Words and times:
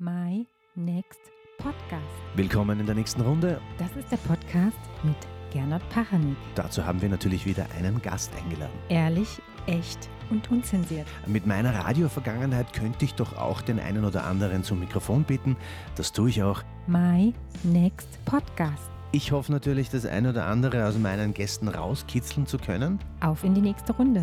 My 0.00 0.46
Next 0.76 1.18
Podcast. 1.58 2.04
Willkommen 2.36 2.78
in 2.78 2.86
der 2.86 2.94
nächsten 2.94 3.20
Runde. 3.20 3.60
Das 3.78 3.90
ist 3.96 4.12
der 4.12 4.16
Podcast 4.18 4.78
mit 5.02 5.16
Gernot 5.52 5.82
Pachanik. 5.90 6.36
Dazu 6.54 6.84
haben 6.86 7.02
wir 7.02 7.08
natürlich 7.08 7.44
wieder 7.46 7.66
einen 7.76 8.00
Gast 8.00 8.30
eingeladen. 8.36 8.78
Ehrlich, 8.88 9.42
echt 9.66 10.08
und 10.30 10.48
unzensiert. 10.52 11.08
Mit 11.26 11.48
meiner 11.48 11.74
Radiovergangenheit 11.74 12.72
könnte 12.72 13.04
ich 13.04 13.14
doch 13.14 13.36
auch 13.36 13.60
den 13.60 13.80
einen 13.80 14.04
oder 14.04 14.22
anderen 14.22 14.62
zum 14.62 14.78
Mikrofon 14.78 15.24
bitten. 15.24 15.56
Das 15.96 16.12
tue 16.12 16.30
ich 16.30 16.44
auch. 16.44 16.62
My 16.86 17.34
Next 17.64 18.24
Podcast. 18.24 18.90
Ich 19.10 19.32
hoffe 19.32 19.50
natürlich, 19.50 19.90
das 19.90 20.06
ein 20.06 20.28
oder 20.28 20.46
andere 20.46 20.86
aus 20.86 20.96
meinen 20.96 21.34
Gästen 21.34 21.66
rauskitzeln 21.66 22.46
zu 22.46 22.58
können. 22.58 23.00
Auf 23.20 23.42
in 23.42 23.52
die 23.52 23.62
nächste 23.62 23.92
Runde. 23.92 24.22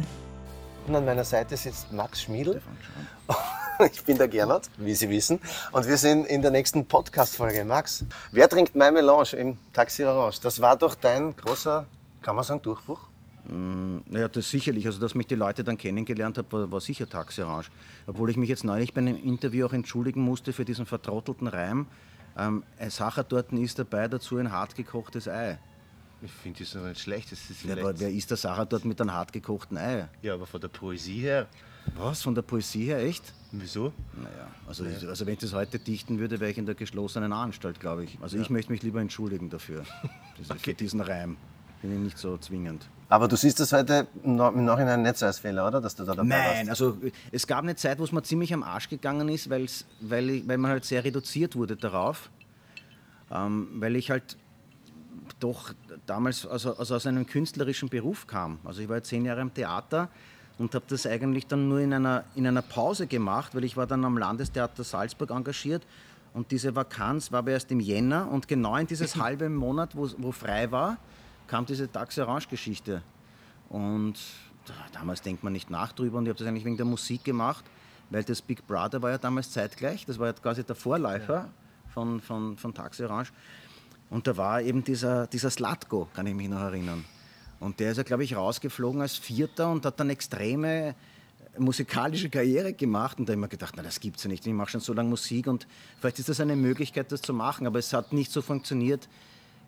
Und 0.88 0.96
an 0.96 1.04
meiner 1.04 1.26
Seite 1.26 1.58
sitzt 1.58 1.92
Max 1.92 2.22
Schmiedl. 2.22 2.62
Ich 3.92 4.04
bin 4.04 4.18
der 4.18 4.28
Gernot, 4.28 4.64
wie 4.78 4.94
Sie 4.94 5.10
wissen. 5.10 5.40
Und 5.72 5.88
wir 5.88 5.98
sind 5.98 6.26
in 6.28 6.42
der 6.42 6.52
nächsten 6.52 6.86
Podcast-Folge. 6.86 7.66
Max, 7.66 8.06
wer 8.32 8.50
trinkt 8.50 8.76
mein 8.76 8.94
Melange 8.94 9.34
im 9.34 9.58
Taxi 9.74 10.04
Orange? 10.04 10.40
Das 10.42 10.62
war 10.62 10.78
doch 10.78 10.96
dein 10.96 11.36
großer, 11.36 11.86
kann 12.22 12.36
man 12.36 12.44
sagen, 12.44 12.62
Durchbruch? 12.62 13.00
Naja, 13.48 14.28
das 14.28 14.50
sicherlich. 14.50 14.88
Also, 14.88 15.00
dass 15.00 15.14
mich 15.14 15.28
die 15.28 15.36
Leute 15.36 15.64
dann 15.64 15.78
kennengelernt 15.78 16.38
haben, 16.38 16.52
war, 16.52 16.72
war 16.72 16.82
sicher 16.82 17.08
Taxi 17.08 17.42
Orange. 17.42 17.70
Obwohl 18.08 18.30
ich 18.30 18.38
mich 18.38 18.50
jetzt 18.50 18.64
neulich 18.64 18.94
bei 18.94 19.02
einem 19.02 19.18
Interview 19.18 19.68
auch 19.68 19.74
entschuldigen 19.74 20.22
musste 20.22 20.54
für 20.54 20.66
diesen 20.66 20.86
vertrottelten 20.86 21.48
Reim. 21.48 21.88
Ähm, 22.38 22.64
ein 22.80 22.90
Sachertorten 22.90 23.62
ist 23.64 23.78
dabei, 23.80 24.08
dazu 24.08 24.38
ein 24.38 24.52
hart 24.52 24.76
gekochtes 24.76 25.28
Ei. 25.28 25.58
Ich 26.22 26.32
finde 26.32 26.60
das 26.60 26.76
aber 26.76 26.90
nicht 26.90 27.02
schlecht. 27.02 27.32
Das 27.32 27.50
ist 27.50 27.64
Ja, 27.64 27.74
aber 27.74 27.82
vielleicht- 27.82 28.00
wer 28.00 28.10
isst 28.12 28.30
der 28.32 28.38
Sachertorten 28.38 28.88
mit 28.88 29.00
einem 29.02 29.14
hart 29.14 29.32
gekochten 29.34 29.78
Ei? 29.78 30.08
ja, 30.22 30.34
aber 30.34 30.46
von 30.46 30.60
der 30.62 30.70
Poesie 30.70 31.20
her. 31.20 31.48
Was? 31.98 32.24
Von 32.24 32.34
der 32.34 32.42
Poesie 32.42 32.86
her, 32.86 33.00
echt? 33.00 33.32
Wieso? 33.52 33.94
Naja, 34.16 34.48
also, 34.68 34.84
ich, 34.86 35.08
also 35.08 35.26
wenn 35.26 35.34
ich 35.34 35.40
das 35.40 35.54
heute 35.54 35.78
dichten 35.78 36.18
würde, 36.18 36.40
wäre 36.40 36.50
ich 36.50 36.58
in 36.58 36.66
der 36.66 36.74
geschlossenen 36.76 37.32
Anstalt, 37.32 37.80
glaube 37.80 38.06
ich. 38.06 38.18
Also 38.22 38.38
ich 38.38 38.50
möchte 38.50 38.72
mich 38.72 38.82
lieber 38.82 39.00
entschuldigen 39.02 39.50
dafür. 39.52 39.84
Diese, 40.40 40.56
Für 40.56 40.74
diesen 40.74 41.00
Reim. 41.02 41.38
Bin 41.82 41.92
ich 41.94 42.00
nicht 42.00 42.18
so 42.18 42.38
zwingend. 42.38 42.90
Aber 43.10 43.28
du 43.28 43.36
siehst 43.36 43.60
das 43.60 43.72
heute 43.72 44.08
im 44.24 44.36
Na- 44.38 44.50
im 44.50 44.66
Nachhinein 44.66 45.04
nicht 45.04 45.18
so 45.18 45.28
als 45.28 45.38
Fehler, 45.38 45.68
oder? 45.68 45.80
Dass 45.80 45.96
du 45.96 46.04
da 46.04 46.16
dabei 46.16 46.28
Nein, 46.28 46.68
warst. 46.68 46.70
also 46.82 46.98
es 47.32 47.46
gab 47.46 47.60
eine 47.60 47.76
Zeit, 47.76 48.00
wo 48.00 48.04
es 48.04 48.12
mir 48.12 48.24
ziemlich 48.24 48.52
am 48.52 48.64
Arsch 48.64 48.90
gegangen 48.90 49.30
ist, 49.30 49.50
weil's, 49.52 49.86
weil, 50.02 50.30
ich, 50.32 50.48
weil 50.48 50.58
man 50.58 50.72
halt 50.72 50.86
sehr 50.86 51.04
reduziert 51.04 51.56
wurde 51.56 51.76
darauf. 51.76 52.32
Ähm, 53.32 53.68
weil 53.76 53.96
ich 53.96 54.10
halt 54.10 54.38
doch 55.40 55.74
damals 56.06 56.46
also, 56.46 56.76
also 56.78 56.96
aus 56.96 57.06
einem 57.06 57.26
künstlerischen 57.28 57.90
Beruf 57.90 58.26
kam. 58.28 58.60
Also 58.64 58.82
ich 58.82 58.90
war 58.90 59.02
zehn 59.04 59.26
Jahre 59.26 59.42
im 59.42 59.54
Theater 59.54 60.10
und 60.58 60.74
habe 60.74 60.86
das 60.88 61.06
eigentlich 61.06 61.48
dann 61.48 61.68
nur 61.68 61.80
in 61.80 61.94
einer, 61.94 62.24
in 62.36 62.48
einer 62.48 62.62
Pause 62.62 63.06
gemacht, 63.08 63.54
weil 63.54 63.64
ich 63.66 63.76
war 63.76 63.86
dann 63.88 64.06
am 64.06 64.18
Landestheater 64.18 64.84
Salzburg 64.84 65.32
engagiert 65.32 65.84
und 66.34 66.52
diese 66.52 66.76
Vakanz 66.76 67.32
war 67.32 67.40
aber 67.40 67.52
erst 67.52 67.72
im 67.72 67.80
Jänner 67.82 68.30
und 68.32 68.48
genau 68.48 68.76
in 68.78 68.88
dieses 68.88 69.16
halbe 69.22 69.50
Monat, 69.50 69.96
wo, 69.96 70.10
wo 70.18 70.32
frei 70.32 70.72
war, 70.72 70.98
kam 71.48 71.66
diese 71.66 71.92
Taxi 71.92 72.22
Orange 72.22 72.48
Geschichte. 72.48 73.02
Und 73.70 74.16
da- 74.66 74.74
damals 75.00 75.22
denkt 75.22 75.44
man 75.44 75.54
nicht 75.54 75.70
nach 75.70 75.92
drüber 75.92 76.18
und 76.18 76.26
ich 76.26 76.30
habe 76.30 76.40
das 76.40 76.48
eigentlich 76.48 76.66
wegen 76.66 76.78
der 76.78 76.86
Musik 76.86 77.24
gemacht, 77.24 77.66
weil 78.10 78.24
das 78.24 78.42
Big 78.42 78.66
Brother 78.68 79.02
war 79.02 79.12
ja 79.12 79.18
damals 79.18 79.52
zeitgleich, 79.52 80.06
das 80.06 80.18
war 80.18 80.28
ja 80.28 80.34
quasi 80.34 80.64
der 80.64 80.76
Vorläufer 80.76 81.50
von, 81.94 82.22
von, 82.22 82.56
von 82.58 82.74
Taxi 82.74 83.04
Orange. 83.04 83.32
Und 84.10 84.28
da 84.28 84.38
war 84.38 84.62
eben 84.62 84.84
dieser, 84.84 85.28
dieser 85.28 85.50
Slatko, 85.50 86.08
kann 86.14 86.28
ich 86.28 86.36
mich 86.36 86.48
noch 86.50 86.60
erinnern. 86.62 87.04
Und 87.60 87.80
der 87.80 87.92
ist 87.92 87.98
ja, 87.98 88.04
glaube 88.04 88.24
ich, 88.24 88.36
rausgeflogen 88.36 89.02
als 89.02 89.18
Vierter 89.18 89.72
und 89.72 89.86
hat 89.86 90.00
dann 90.00 90.10
extreme 90.10 90.94
musikalische 91.58 92.30
Karriere 92.30 92.74
gemacht. 92.74 93.18
Und 93.18 93.28
da 93.28 93.32
habe 93.32 93.40
ich 93.40 93.42
mir 93.42 93.48
gedacht, 93.50 93.74
na, 93.78 93.84
das 93.84 94.00
gibt's 94.00 94.24
ja 94.24 94.30
nicht. 94.30 94.46
Ich 94.46 94.54
mache 94.54 94.72
schon 94.72 94.82
so 94.82 94.94
lange 94.94 95.10
Musik 95.10 95.48
und 95.48 95.68
vielleicht 96.00 96.20
ist 96.20 96.30
das 96.30 96.40
eine 96.40 96.56
Möglichkeit, 96.56 97.12
das 97.12 97.22
zu 97.22 97.34
machen. 97.34 97.66
Aber 97.66 97.80
es 97.80 97.94
hat 97.94 98.14
nicht 98.14 98.32
so 98.32 98.42
funktioniert, 98.42 99.08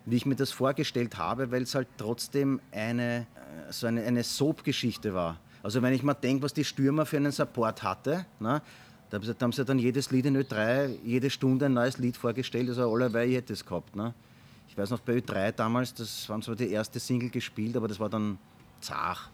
wie 0.05 0.17
ich 0.17 0.25
mir 0.25 0.35
das 0.35 0.51
vorgestellt 0.51 1.17
habe, 1.17 1.51
weil 1.51 1.63
es 1.63 1.75
halt 1.75 1.87
trotzdem 1.97 2.59
eine, 2.71 3.19
äh, 3.67 3.71
so 3.71 3.87
eine, 3.87 4.03
eine 4.03 4.23
Soap-Geschichte 4.23 5.13
war. 5.13 5.39
Also 5.63 5.81
wenn 5.81 5.93
ich 5.93 6.03
mal 6.03 6.13
denke, 6.13 6.43
was 6.43 6.53
die 6.53 6.63
Stürmer 6.63 7.05
für 7.05 7.17
einen 7.17 7.31
Support 7.31 7.83
hatte, 7.83 8.25
ne, 8.39 8.61
da 9.09 9.19
haben 9.41 9.51
sie- 9.53 9.65
dann 9.65 9.79
jedes 9.79 10.11
Lied 10.11 10.25
in 10.25 10.37
Ö3, 10.37 10.97
jede 11.03 11.29
Stunde 11.29 11.65
ein 11.65 11.73
neues 11.73 11.97
Lied 11.97 12.15
vorgestellt, 12.17 12.69
also 12.69 12.91
allerweil 12.91 13.31
hätte 13.33 13.53
es 13.53 13.65
gehabt. 13.65 13.95
Ne. 13.95 14.13
Ich 14.77 14.81
weiß 14.83 14.91
noch 14.91 14.99
bei 14.99 15.13
Ö3 15.13 15.53
damals, 15.53 15.91
das 15.91 16.29
waren 16.29 16.43
zwar 16.43 16.55
die 16.55 16.69
erste 16.69 16.99
Single 16.99 17.31
gespielt, 17.31 17.75
aber 17.75 17.87
das 17.87 17.99
war 17.99 18.09
dann 18.09 18.37
zart. 18.79 19.31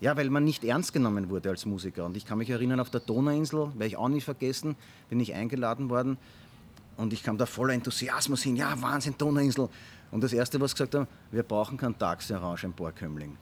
Ja, 0.00 0.16
weil 0.16 0.30
man 0.30 0.42
nicht 0.42 0.64
ernst 0.64 0.94
genommen 0.94 1.28
wurde 1.28 1.50
als 1.50 1.66
Musiker. 1.66 2.06
Und 2.06 2.16
ich 2.16 2.24
kann 2.24 2.38
mich 2.38 2.48
erinnern, 2.48 2.80
auf 2.80 2.88
der 2.88 3.00
Donauinsel, 3.00 3.72
werde 3.74 3.86
ich 3.88 3.98
auch 3.98 4.08
nicht 4.08 4.24
vergessen, 4.24 4.74
bin 5.10 5.20
ich 5.20 5.34
eingeladen 5.34 5.90
worden 5.90 6.16
und 6.96 7.12
ich 7.12 7.22
kam 7.22 7.36
da 7.36 7.44
voller 7.44 7.74
Enthusiasmus 7.74 8.42
hin. 8.42 8.56
Ja, 8.56 8.80
Wahnsinn, 8.80 9.16
Donauinsel. 9.18 9.68
Und 10.10 10.24
das 10.24 10.32
Erste, 10.32 10.58
was 10.62 10.72
gesagt 10.72 10.94
haben, 10.94 11.08
wir 11.30 11.42
brauchen 11.42 11.76
keinen 11.76 11.98
Taxi 11.98 12.32
Orange 12.32 12.64
im 12.64 12.72
Borkömmling. 12.72 13.36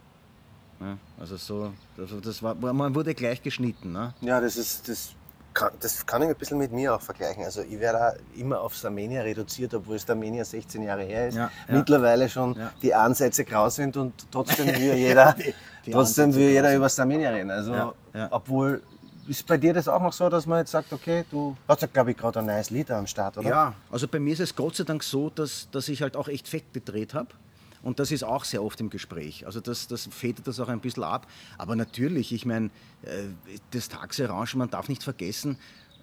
Ja, 0.81 0.99
also 1.21 1.37
so, 1.37 1.72
also 1.99 2.19
das 2.19 2.43
war, 2.43 2.56
man 2.56 2.97
wurde 2.97 3.15
gleich 3.15 3.41
geschnitten. 3.41 3.93
Ne? 3.93 4.12
Ja, 4.22 4.41
das 4.41 4.56
ist 4.56 4.88
das. 4.88 5.15
Kann, 5.54 5.70
das 5.80 6.04
kann 6.06 6.22
ich 6.22 6.28
ein 6.28 6.34
bisschen 6.36 6.58
mit 6.58 6.72
mir 6.72 6.94
auch 6.94 7.00
vergleichen. 7.00 7.44
Also 7.44 7.62
ich 7.62 7.78
werde 7.78 8.18
immer 8.36 8.60
aufs 8.60 8.84
Armenier 8.84 9.24
reduziert, 9.24 9.74
obwohl 9.74 9.96
es 9.96 10.08
Armenier 10.08 10.44
16 10.44 10.82
Jahre 10.82 11.02
her 11.02 11.28
ist. 11.28 11.34
Ja, 11.34 11.50
ja. 11.68 11.74
Mittlerweile 11.74 12.28
schon 12.28 12.54
Ja. 12.54 12.72
die 12.82 12.94
Ansätze 12.94 13.44
grau 13.44 13.68
sind 13.68 13.96
und 13.96 14.12
trotzdem 14.30 14.66
will 14.66 14.94
jeder, 14.94 15.34
die 15.86 15.90
trotzdem 15.90 16.26
Ansätze 16.26 16.40
will 16.46 16.50
jeder 16.50 16.74
über 16.74 16.86
das 16.86 16.98
Armenier 16.98 17.32
reden. 17.32 17.50
Also 17.50 17.94
obwohl 18.30 18.82
ist 19.28 19.46
bei 19.46 19.56
dir 19.56 19.72
das 19.72 19.86
auch 19.86 20.02
noch 20.02 20.12
so, 20.12 20.28
dass 20.28 20.46
man 20.46 20.58
jetzt 20.58 20.72
sagt, 20.72 20.92
okay, 20.92 21.24
du 21.30 21.56
hast 21.69 21.80
ja 21.82 21.88
glaube 21.92 22.10
ich 22.10 22.16
gerade 22.16 22.40
ein 22.40 22.46
neues 22.46 22.70
Lied 22.70 22.90
am 22.90 23.06
Start, 23.06 23.38
oder? 23.38 23.48
Ja, 23.48 23.74
also 23.90 24.08
bei 24.08 24.19
mir 24.19 24.32
ist 24.32 24.40
es 24.40 24.54
Gott 24.56 24.74
sei 24.76 24.84
Dank 24.84 25.02
so, 25.04 25.30
dass, 25.30 25.69
dass 25.70 25.88
ich 25.88 26.02
halt 26.02 26.16
auch 26.16 26.28
echt 26.28 26.48
fett 26.48 26.72
gedreht 26.72 27.14
habe. 27.14 27.28
Und 27.82 27.98
das 27.98 28.12
ist 28.12 28.22
auch 28.22 28.44
sehr 28.44 28.62
oft 28.62 28.81
im 28.81 28.91
Gespräch. 28.91 29.44
Also 29.44 29.60
das, 29.60 29.88
das 29.88 30.09
federt 30.10 30.47
das 30.47 30.60
auch 30.60 30.69
ein 30.69 30.81
bisschen 30.81 31.03
ab. 31.03 31.26
Aber 31.59 31.75
natürlich, 31.75 32.32
ich 32.32 32.47
meine, 32.47 32.66
äh, 33.03 33.25
das 33.72 33.88
Taxi 33.88 34.25
Orange, 34.25 34.56
man 34.56 34.70
darf 34.70 34.88
nicht 34.88 35.03
vergessen, 35.03 35.59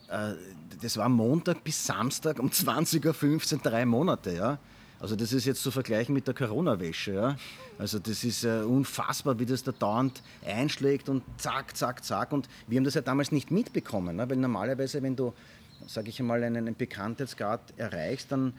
äh, 0.10 0.34
das 0.82 0.98
war 0.98 1.08
Montag 1.08 1.64
bis 1.64 1.86
Samstag 1.86 2.40
um 2.40 2.50
20.15 2.50 3.54
Uhr, 3.54 3.60
drei 3.60 3.86
Monate. 3.86 4.34
Ja? 4.34 4.60
Also 5.00 5.16
das 5.16 5.32
ist 5.32 5.46
jetzt 5.46 5.64
zu 5.64 5.72
vergleichen 5.72 6.14
mit 6.14 6.28
der 6.28 6.34
Corona-Wäsche. 6.34 7.14
Ja? 7.14 7.38
Also 7.78 8.00
das 8.00 8.26
ist 8.26 8.44
äh, 8.44 8.62
unfassbar, 8.64 9.40
wie 9.40 9.46
das 9.46 9.64
da 9.64 9.72
dauernd 9.72 10.22
einschlägt 10.46 11.08
und 11.08 11.24
zack, 11.38 11.78
zack, 11.78 12.04
zack. 12.04 12.34
Und 12.34 12.50
wir 12.68 12.78
haben 12.78 12.84
das 12.84 12.96
ja 12.96 13.02
damals 13.02 13.32
nicht 13.32 13.52
mitbekommen, 13.52 14.18
ne? 14.18 14.30
weil 14.30 14.38
normalerweise, 14.38 15.02
wenn 15.02 15.16
du, 15.16 15.34
sage 15.88 16.10
ich 16.10 16.20
einmal, 16.20 16.44
einen, 16.44 16.58
einen 16.68 16.76
Bekanntheitsgrad 16.76 17.62
erreichst, 17.78 18.34
dann 18.34 18.54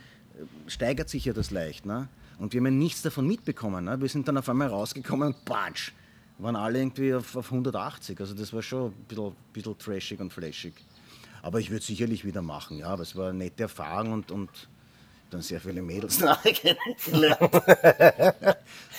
steigert 0.66 1.10
sich 1.10 1.26
ja 1.26 1.34
das 1.34 1.50
leicht. 1.50 1.84
Ne? 1.84 2.08
Und 2.40 2.54
wir 2.54 2.60
haben 2.60 2.64
ja 2.64 2.70
nichts 2.70 3.02
davon 3.02 3.26
mitbekommen. 3.26 3.84
Ne? 3.84 4.00
Wir 4.00 4.08
sind 4.08 4.26
dann 4.26 4.38
auf 4.38 4.48
einmal 4.48 4.68
rausgekommen 4.68 5.28
und 5.28 5.44
patsch, 5.44 5.92
waren 6.38 6.56
alle 6.56 6.78
irgendwie 6.78 7.12
auf, 7.12 7.36
auf 7.36 7.52
180. 7.52 8.18
Also 8.18 8.34
das 8.34 8.50
war 8.54 8.62
schon 8.62 8.86
ein 8.86 9.04
bisschen, 9.06 9.36
bisschen 9.52 9.78
trashig 9.78 10.18
und 10.20 10.32
flashig. 10.32 10.72
Aber 11.42 11.60
ich 11.60 11.70
würde 11.70 11.84
sicherlich 11.84 12.24
wieder 12.24 12.40
machen, 12.40 12.78
ja. 12.78 12.86
Aber 12.86 13.02
es 13.02 13.14
war 13.14 13.28
eine 13.28 13.38
nette 13.38 13.64
Erfahrung 13.64 14.12
und, 14.12 14.30
und 14.32 14.48
dann 15.28 15.42
sehr 15.42 15.60
viele 15.60 15.82
Mädels 15.82 16.18
nachher 16.20 16.54
kennengelernt. 16.54 17.52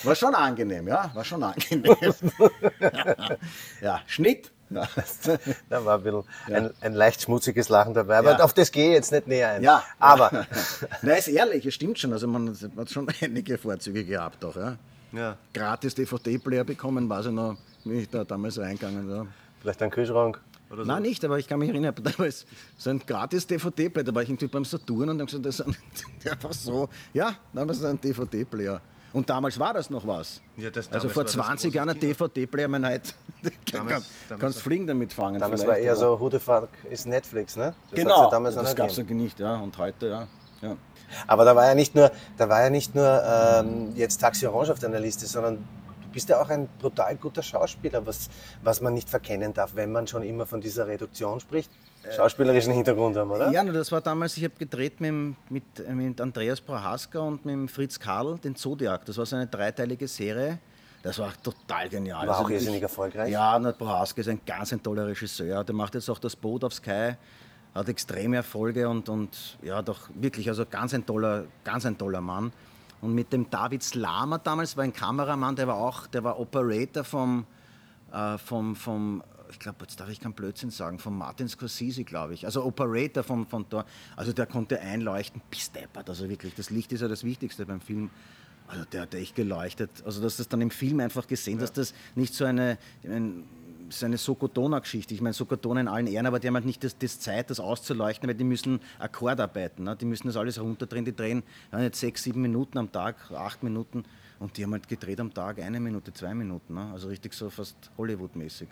War 0.04 0.14
schon 0.14 0.34
angenehm, 0.36 0.86
ja. 0.86 1.10
War 1.12 1.24
schon 1.24 1.42
angenehm. 1.42 1.96
ja, 3.82 4.02
Schnitt. 4.06 4.52
Ja. 5.26 5.36
Da 5.68 5.84
war 5.84 5.98
ein, 5.98 6.02
bisschen 6.02 6.24
ein, 6.48 6.70
ein 6.80 6.92
leicht 6.94 7.22
schmutziges 7.22 7.68
Lachen 7.68 7.94
dabei, 7.94 8.18
aber 8.18 8.32
Ja. 8.32 8.44
auf 8.44 8.52
das 8.54 8.70
gehe 8.72 8.88
ich 8.88 8.94
jetzt 8.94 9.12
nicht 9.12 9.26
näher 9.26 9.50
ein. 9.50 9.62
Ja. 9.62 9.82
Aber 9.98 10.30
Nein, 11.02 11.18
ist 11.18 11.28
ehrlich, 11.28 11.64
es 11.66 11.74
stimmt 11.74 11.98
schon. 11.98 12.12
Also 12.12 12.26
man 12.26 12.56
hat 12.76 12.90
schon 12.90 13.06
einige 13.20 13.58
Vorzüge 13.58 14.04
gehabt 14.04 14.44
auch, 14.44 14.56
ja. 14.56 14.76
ja, 15.12 15.36
Gratis 15.54 15.94
DVD-Player 15.94 16.64
bekommen, 16.64 17.08
weiß 17.08 17.26
ich 17.26 17.32
noch, 17.32 17.56
wie 17.84 18.00
ich 18.00 18.08
da 18.10 18.24
damals 18.24 18.58
reingegangen 18.58 19.08
war. 19.08 19.26
vielleicht 19.60 19.82
ein 19.82 19.90
Kühlschrank 19.90 20.40
so. 20.74 20.84
Nein, 20.84 21.02
nicht, 21.02 21.22
aber 21.22 21.38
ich 21.38 21.46
kann 21.46 21.58
mich 21.58 21.68
erinnern, 21.68 21.94
damals 22.02 22.46
so 22.78 22.88
ein 22.88 22.98
gratis 23.06 23.46
DVD-Player, 23.46 24.04
da 24.04 24.14
war 24.14 24.22
ich 24.22 24.30
irgendwie 24.30 24.46
beim 24.46 24.64
Saturn 24.64 25.10
und 25.10 25.18
dann 25.18 25.26
gesagt, 25.26 25.44
das 25.44 25.60
ist 25.60 25.66
ein, 25.66 25.76
einfach 26.30 26.54
so, 26.54 26.88
ja, 27.12 27.36
damals 27.52 27.84
ein 27.84 28.00
DVD-Player. 28.00 28.80
Und 29.12 29.28
damals 29.28 29.58
war 29.58 29.74
das 29.74 29.90
noch 29.90 30.06
was. 30.06 30.40
Ja, 30.56 30.70
das- 30.70 30.90
also 30.90 31.08
vor 31.08 31.16
war 31.18 31.24
das 31.24 31.32
20 31.32 31.64
großes 31.70 31.74
Jahren 31.74 31.88
ein 31.90 32.00
DVD-Player, 32.00 32.68
man 32.68 32.86
heute 32.86 33.12
kann, 33.70 33.86
Damals- 33.88 34.04
kannst 34.28 34.42
war- 34.58 34.62
fliegen 34.62 34.86
damit 34.86 35.12
fangen. 35.12 35.38
Damals 35.38 35.62
vielleicht, 35.62 35.78
war 35.80 35.84
eher 35.84 35.92
aber- 35.92 36.00
so, 36.00 36.20
who 36.20 36.30
the 36.30 36.38
fuck 36.38 36.68
ist 36.90 37.06
Netflix, 37.06 37.56
ne? 37.56 37.62
Das 37.64 37.74
hat's 37.90 38.02
Genau, 38.02 38.24
ja 38.24 38.30
damals 38.30 38.54
noch 38.54 38.62
das 38.62 38.70
nicht 38.72 38.78
gab 38.78 38.88
es 38.90 38.96
ja 38.96 39.04
nicht, 39.04 39.40
ja. 39.40 39.56
Und 39.56 39.76
heute, 39.78 40.06
ja. 40.08 40.28
ja. 40.62 40.76
Aber 41.26 41.44
da 41.44 41.54
war 41.54 41.66
ja 41.66 41.74
nicht 41.74 41.94
nur, 41.94 42.10
da 42.38 42.48
war 42.48 42.62
ja 42.62 42.70
nicht 42.70 42.94
nur 42.94 43.22
ähm, 43.22 43.92
jetzt 43.94 44.18
Taxi 44.20 44.46
Orange 44.46 44.72
auf 44.72 44.78
deiner 44.78 44.98
Liste, 45.00 45.26
sondern 45.26 45.56
du 45.56 46.08
bist 46.10 46.28
ja 46.30 46.40
auch 46.40 46.48
ein 46.48 46.68
brutal 46.80 47.14
guter 47.16 47.42
Schauspieler, 47.42 48.06
was, 48.06 48.30
was 48.62 48.80
man 48.80 48.94
nicht 48.94 49.10
verkennen 49.10 49.52
darf, 49.52 49.72
wenn 49.74 49.92
man 49.92 50.06
schon 50.06 50.22
immer 50.22 50.46
von 50.46 50.62
dieser 50.62 50.86
Reduktion 50.86 51.38
spricht. 51.40 51.70
Schauspielerischen 52.10 52.72
Hintergrund 52.72 53.16
haben, 53.16 53.30
oder? 53.30 53.50
Ja, 53.50 53.64
das 53.64 53.92
war 53.92 54.00
damals, 54.00 54.36
ich 54.36 54.44
habe 54.44 54.54
gedreht 54.58 55.00
mit, 55.00 55.36
mit, 55.50 55.64
äh, 55.86 55.92
mit 55.94 56.20
Andreas 56.20 56.60
Prohaska 56.60 57.20
und 57.20 57.44
mit 57.44 57.70
Fritz 57.70 57.98
Karl, 57.98 58.38
den 58.38 58.56
Zodiac. 58.56 59.04
Das 59.04 59.16
war 59.18 59.26
so 59.26 59.36
eine 59.36 59.46
dreiteilige 59.46 60.08
Serie. 60.08 60.58
Das 61.02 61.18
war 61.18 61.32
total 61.42 61.88
genial. 61.88 62.26
War 62.26 62.36
auch 62.36 62.40
wirklich- 62.42 62.58
irrsinnig 62.60 62.82
erfolgreich. 62.82 63.30
Ja, 63.30 63.58
Prohaska 63.72 64.20
ist 64.20 64.28
ein 64.28 64.40
ganz 64.46 64.72
ein 64.72 64.82
toller 64.82 65.06
Regisseur. 65.06 65.64
Der 65.64 65.74
macht 65.74 65.94
jetzt 65.94 66.08
auch 66.08 66.18
das 66.18 66.36
Boot 66.36 66.64
auf 66.64 66.74
Sky. 66.74 67.14
hat 67.74 67.88
extreme 67.88 68.36
Erfolge 68.36 68.86
und, 68.88 69.08
und 69.08 69.56
ja, 69.62 69.80
doch 69.80 70.10
wirklich, 70.14 70.46
also 70.48 70.66
ganz 70.66 70.92
ein 70.92 71.06
toller, 71.06 71.44
ganz 71.64 71.86
ein 71.86 71.96
toller 71.96 72.20
Mann. 72.20 72.52
Und 73.00 73.14
mit 73.14 73.32
dem 73.32 73.48
David 73.48 73.82
Slama 73.82 74.38
damals 74.38 74.76
war 74.76 74.84
ein 74.84 74.92
Kameramann, 74.92 75.56
der 75.56 75.66
war 75.66 75.76
auch, 75.76 76.06
der 76.06 76.22
war 76.22 76.38
Operator 76.38 77.02
vom, 77.02 77.46
äh, 78.12 78.36
vom, 78.38 78.76
vom 78.76 79.24
ich 79.52 79.58
glaube, 79.58 79.78
jetzt 79.82 80.00
darf 80.00 80.08
ich 80.08 80.20
keinen 80.20 80.32
Blödsinn 80.32 80.70
sagen, 80.70 80.98
von 80.98 81.16
Martin 81.16 81.48
Scorsese, 81.48 82.04
glaube 82.04 82.34
ich. 82.34 82.44
Also 82.44 82.64
Operator 82.64 83.22
von, 83.22 83.46
von 83.46 83.66
da. 83.68 83.84
Also 84.16 84.32
der 84.32 84.46
konnte 84.46 84.80
einleuchten, 84.80 85.40
bis 85.50 85.70
deppert. 85.70 86.08
Also 86.08 86.28
wirklich, 86.28 86.54
das 86.54 86.70
Licht 86.70 86.92
ist 86.92 87.02
ja 87.02 87.08
das 87.08 87.22
Wichtigste 87.22 87.66
beim 87.66 87.80
Film. 87.80 88.10
Also 88.66 88.84
der 88.86 89.02
hat 89.02 89.14
echt 89.14 89.36
geleuchtet. 89.36 89.90
Also 90.04 90.22
dass 90.22 90.38
das 90.38 90.48
dann 90.48 90.60
im 90.60 90.70
Film 90.70 91.00
einfach 91.00 91.26
gesehen, 91.26 91.54
ja. 91.54 91.60
dass 91.60 91.72
das 91.72 91.94
nicht 92.14 92.34
so 92.34 92.44
eine, 92.44 92.78
ein, 93.04 93.44
so 93.90 94.06
eine 94.06 94.16
Sokotona-Geschichte. 94.16 95.14
Ich 95.14 95.20
meine, 95.20 95.34
Sokotona 95.34 95.80
in 95.80 95.88
allen 95.88 96.06
Ehren, 96.06 96.26
aber 96.26 96.40
die 96.40 96.48
haben 96.48 96.54
halt 96.54 96.64
nicht 96.64 96.82
das, 96.82 96.96
das 96.96 97.20
Zeit, 97.20 97.50
das 97.50 97.60
auszuleuchten, 97.60 98.28
weil 98.28 98.34
die 98.34 98.44
müssen 98.44 98.80
Akkordarbeiten. 98.98 99.84
Ne? 99.84 99.96
Die 99.96 100.06
müssen 100.06 100.26
das 100.26 100.36
alles 100.36 100.58
runterdrehen. 100.58 101.04
Die 101.04 101.14
drehen 101.14 101.42
ja, 101.70 101.80
jetzt 101.80 102.00
sechs, 102.00 102.22
sieben 102.22 102.40
Minuten 102.40 102.78
am 102.78 102.90
Tag, 102.90 103.16
acht 103.32 103.62
Minuten. 103.62 104.04
Und 104.42 104.56
die 104.56 104.64
haben 104.64 104.72
halt 104.72 104.88
gedreht 104.88 105.20
am 105.20 105.32
Tag 105.32 105.60
eine 105.60 105.78
Minute, 105.78 106.12
zwei 106.12 106.34
Minuten. 106.34 106.74
Ne? 106.74 106.90
Also 106.92 107.06
richtig 107.06 107.32
so 107.32 107.48
fast 107.48 107.76
Hollywood-mäßig. 107.96 108.68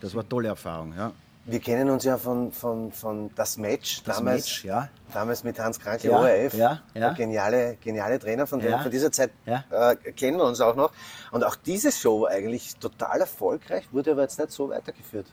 Das 0.00 0.12
war 0.12 0.22
eine 0.22 0.28
tolle 0.28 0.48
Erfahrung, 0.48 0.92
ja. 0.92 1.12
Wir 1.46 1.60
kennen 1.60 1.88
uns 1.88 2.02
ja 2.02 2.18
von, 2.18 2.50
von, 2.50 2.90
von 2.90 3.30
das 3.36 3.56
Match, 3.56 4.02
das 4.02 4.16
damals, 4.16 4.42
Match, 4.42 4.64
ja. 4.64 4.88
damals 5.12 5.44
mit 5.44 5.56
Hans 5.60 5.78
Krankel, 5.78 6.10
ja, 6.10 6.18
ORF. 6.18 6.54
Ja, 6.54 6.82
ja. 6.94 7.12
Geniale, 7.12 7.76
geniale 7.80 8.18
Trainer, 8.18 8.46
von, 8.46 8.58
dem, 8.58 8.80
von 8.80 8.90
dieser 8.90 9.12
Zeit 9.12 9.30
äh, 9.44 9.94
kennen 10.16 10.38
wir 10.38 10.44
uns 10.46 10.60
auch 10.60 10.74
noch. 10.74 10.90
Und 11.30 11.44
auch 11.44 11.54
diese 11.54 11.92
Show 11.92 12.22
war 12.22 12.30
eigentlich 12.30 12.74
total 12.76 13.20
erfolgreich, 13.20 13.84
wurde 13.92 14.12
aber 14.12 14.22
jetzt 14.22 14.38
nicht 14.38 14.50
so 14.50 14.70
weitergeführt. 14.70 15.26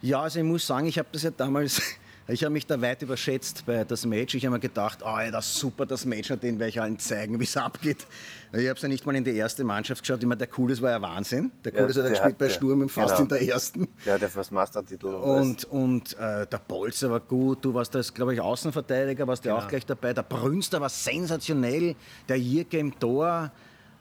Ja, 0.00 0.22
also 0.22 0.38
ich 0.38 0.44
muss 0.44 0.66
sagen, 0.66 0.86
ich 0.86 0.98
habe 0.98 1.08
das 1.12 1.24
ja 1.24 1.32
damals, 1.32 1.82
ich 2.28 2.44
habe 2.44 2.52
mich 2.52 2.66
da 2.66 2.80
weit 2.80 3.02
überschätzt 3.02 3.64
bei 3.66 3.84
das 3.84 4.04
Match. 4.06 4.34
Ich 4.34 4.44
habe 4.44 4.54
mir 4.56 4.60
gedacht, 4.60 4.98
oh, 5.02 5.18
ja, 5.18 5.30
das 5.30 5.46
ist 5.46 5.56
super, 5.56 5.86
das 5.86 6.04
Match, 6.04 6.30
und 6.30 6.42
den 6.42 6.58
werde 6.58 6.68
ich 6.68 6.80
allen 6.80 6.98
zeigen, 6.98 7.40
wie 7.40 7.44
es 7.44 7.56
abgeht. 7.56 8.06
Ich 8.52 8.66
habe 8.68 8.76
es 8.76 8.82
ja 8.82 8.88
nicht 8.88 9.04
mal 9.06 9.16
in 9.16 9.24
die 9.24 9.34
erste 9.34 9.64
Mannschaft 9.64 10.02
geschaut. 10.02 10.22
Immer 10.22 10.36
der 10.36 10.46
Cooles 10.46 10.80
war 10.82 10.90
ja 10.90 11.00
Wahnsinn. 11.02 11.50
Der 11.64 11.72
Ja, 11.72 11.80
Cooles 11.80 11.96
hat 11.96 12.04
ja 12.04 12.10
der 12.10 12.10
gespielt 12.12 12.38
bei 12.38 12.46
der- 12.46 12.54
Sturm 12.54 12.82
im 12.82 12.88
fast 12.88 13.16
genau. 13.16 13.22
in 13.22 13.28
der 13.28 13.42
ersten. 13.48 13.88
Der 14.06 14.16
ja 14.18 14.28
fast 14.28 14.52
Mastertitel. 14.52 15.06
Und, 15.06 15.64
und 15.64 16.12
äh, 16.18 16.46
der 16.46 16.58
Bolzer 16.66 17.10
war 17.10 17.20
gut, 17.20 17.64
du 17.64 17.72
warst 17.74 17.94
das, 17.94 18.12
glaube 18.12 18.34
ich, 18.34 18.40
Außenverteidiger, 18.40 19.26
warst 19.26 19.44
ja 19.44 19.52
Genau. 19.54 19.64
auch 19.64 19.68
gleich 19.68 19.86
dabei. 19.86 20.12
Der 20.12 20.22
Brünster 20.22 20.80
war 20.80 20.88
sensationell, 20.88 21.94
der 22.28 22.38
Jirke 22.38 22.78
im 22.78 22.98
Tor, 22.98 23.50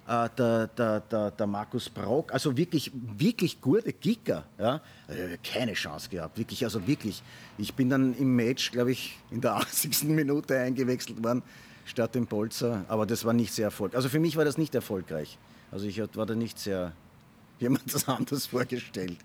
äh, 0.08 0.30
der, 0.38 0.68
der, 0.68 1.00
der, 1.02 1.32
der 1.32 1.48
Markus 1.48 1.90
Brock, 1.90 2.34
also 2.34 2.56
wirklich, 2.56 2.92
wirklich 2.94 3.60
gute 3.60 3.92
Kicker. 3.94 4.46
Ja? 4.58 4.82
Äh, 5.08 5.38
keine 5.44 5.74
Chance 5.74 6.10
gehabt, 6.10 6.38
wirklich, 6.38 6.64
also 6.64 6.86
wirklich. 6.88 7.22
Ich 7.58 7.74
bin 7.74 7.90
dann 7.90 8.16
im 8.16 8.36
Match, 8.36 8.72
glaube 8.72 8.92
ich, 8.92 9.18
in 9.32 9.42
der 9.42 9.56
80. 9.58 10.04
Minute 10.06 10.58
eingewechselt 10.58 11.22
worden, 11.24 11.44
statt 11.86 12.16
dem 12.16 12.26
Bolzer, 12.26 12.86
aber 12.88 13.06
das 13.06 13.26
war 13.26 13.34
nicht 13.34 13.54
sehr 13.54 13.66
erfolgreich. 13.66 13.98
Also 13.98 14.10
für 14.10 14.20
mich 14.20 14.38
war 14.38 14.46
das 14.46 14.58
nicht 14.58 14.74
erfolgreich. 14.76 15.38
Also 15.72 15.86
ich 15.86 16.00
war 16.16 16.26
da 16.26 16.36
nicht 16.36 16.58
sehr, 16.58 16.94
jemand 17.60 17.94
das 17.94 18.08
anders 18.08 18.46
vorgestellt. 18.46 19.18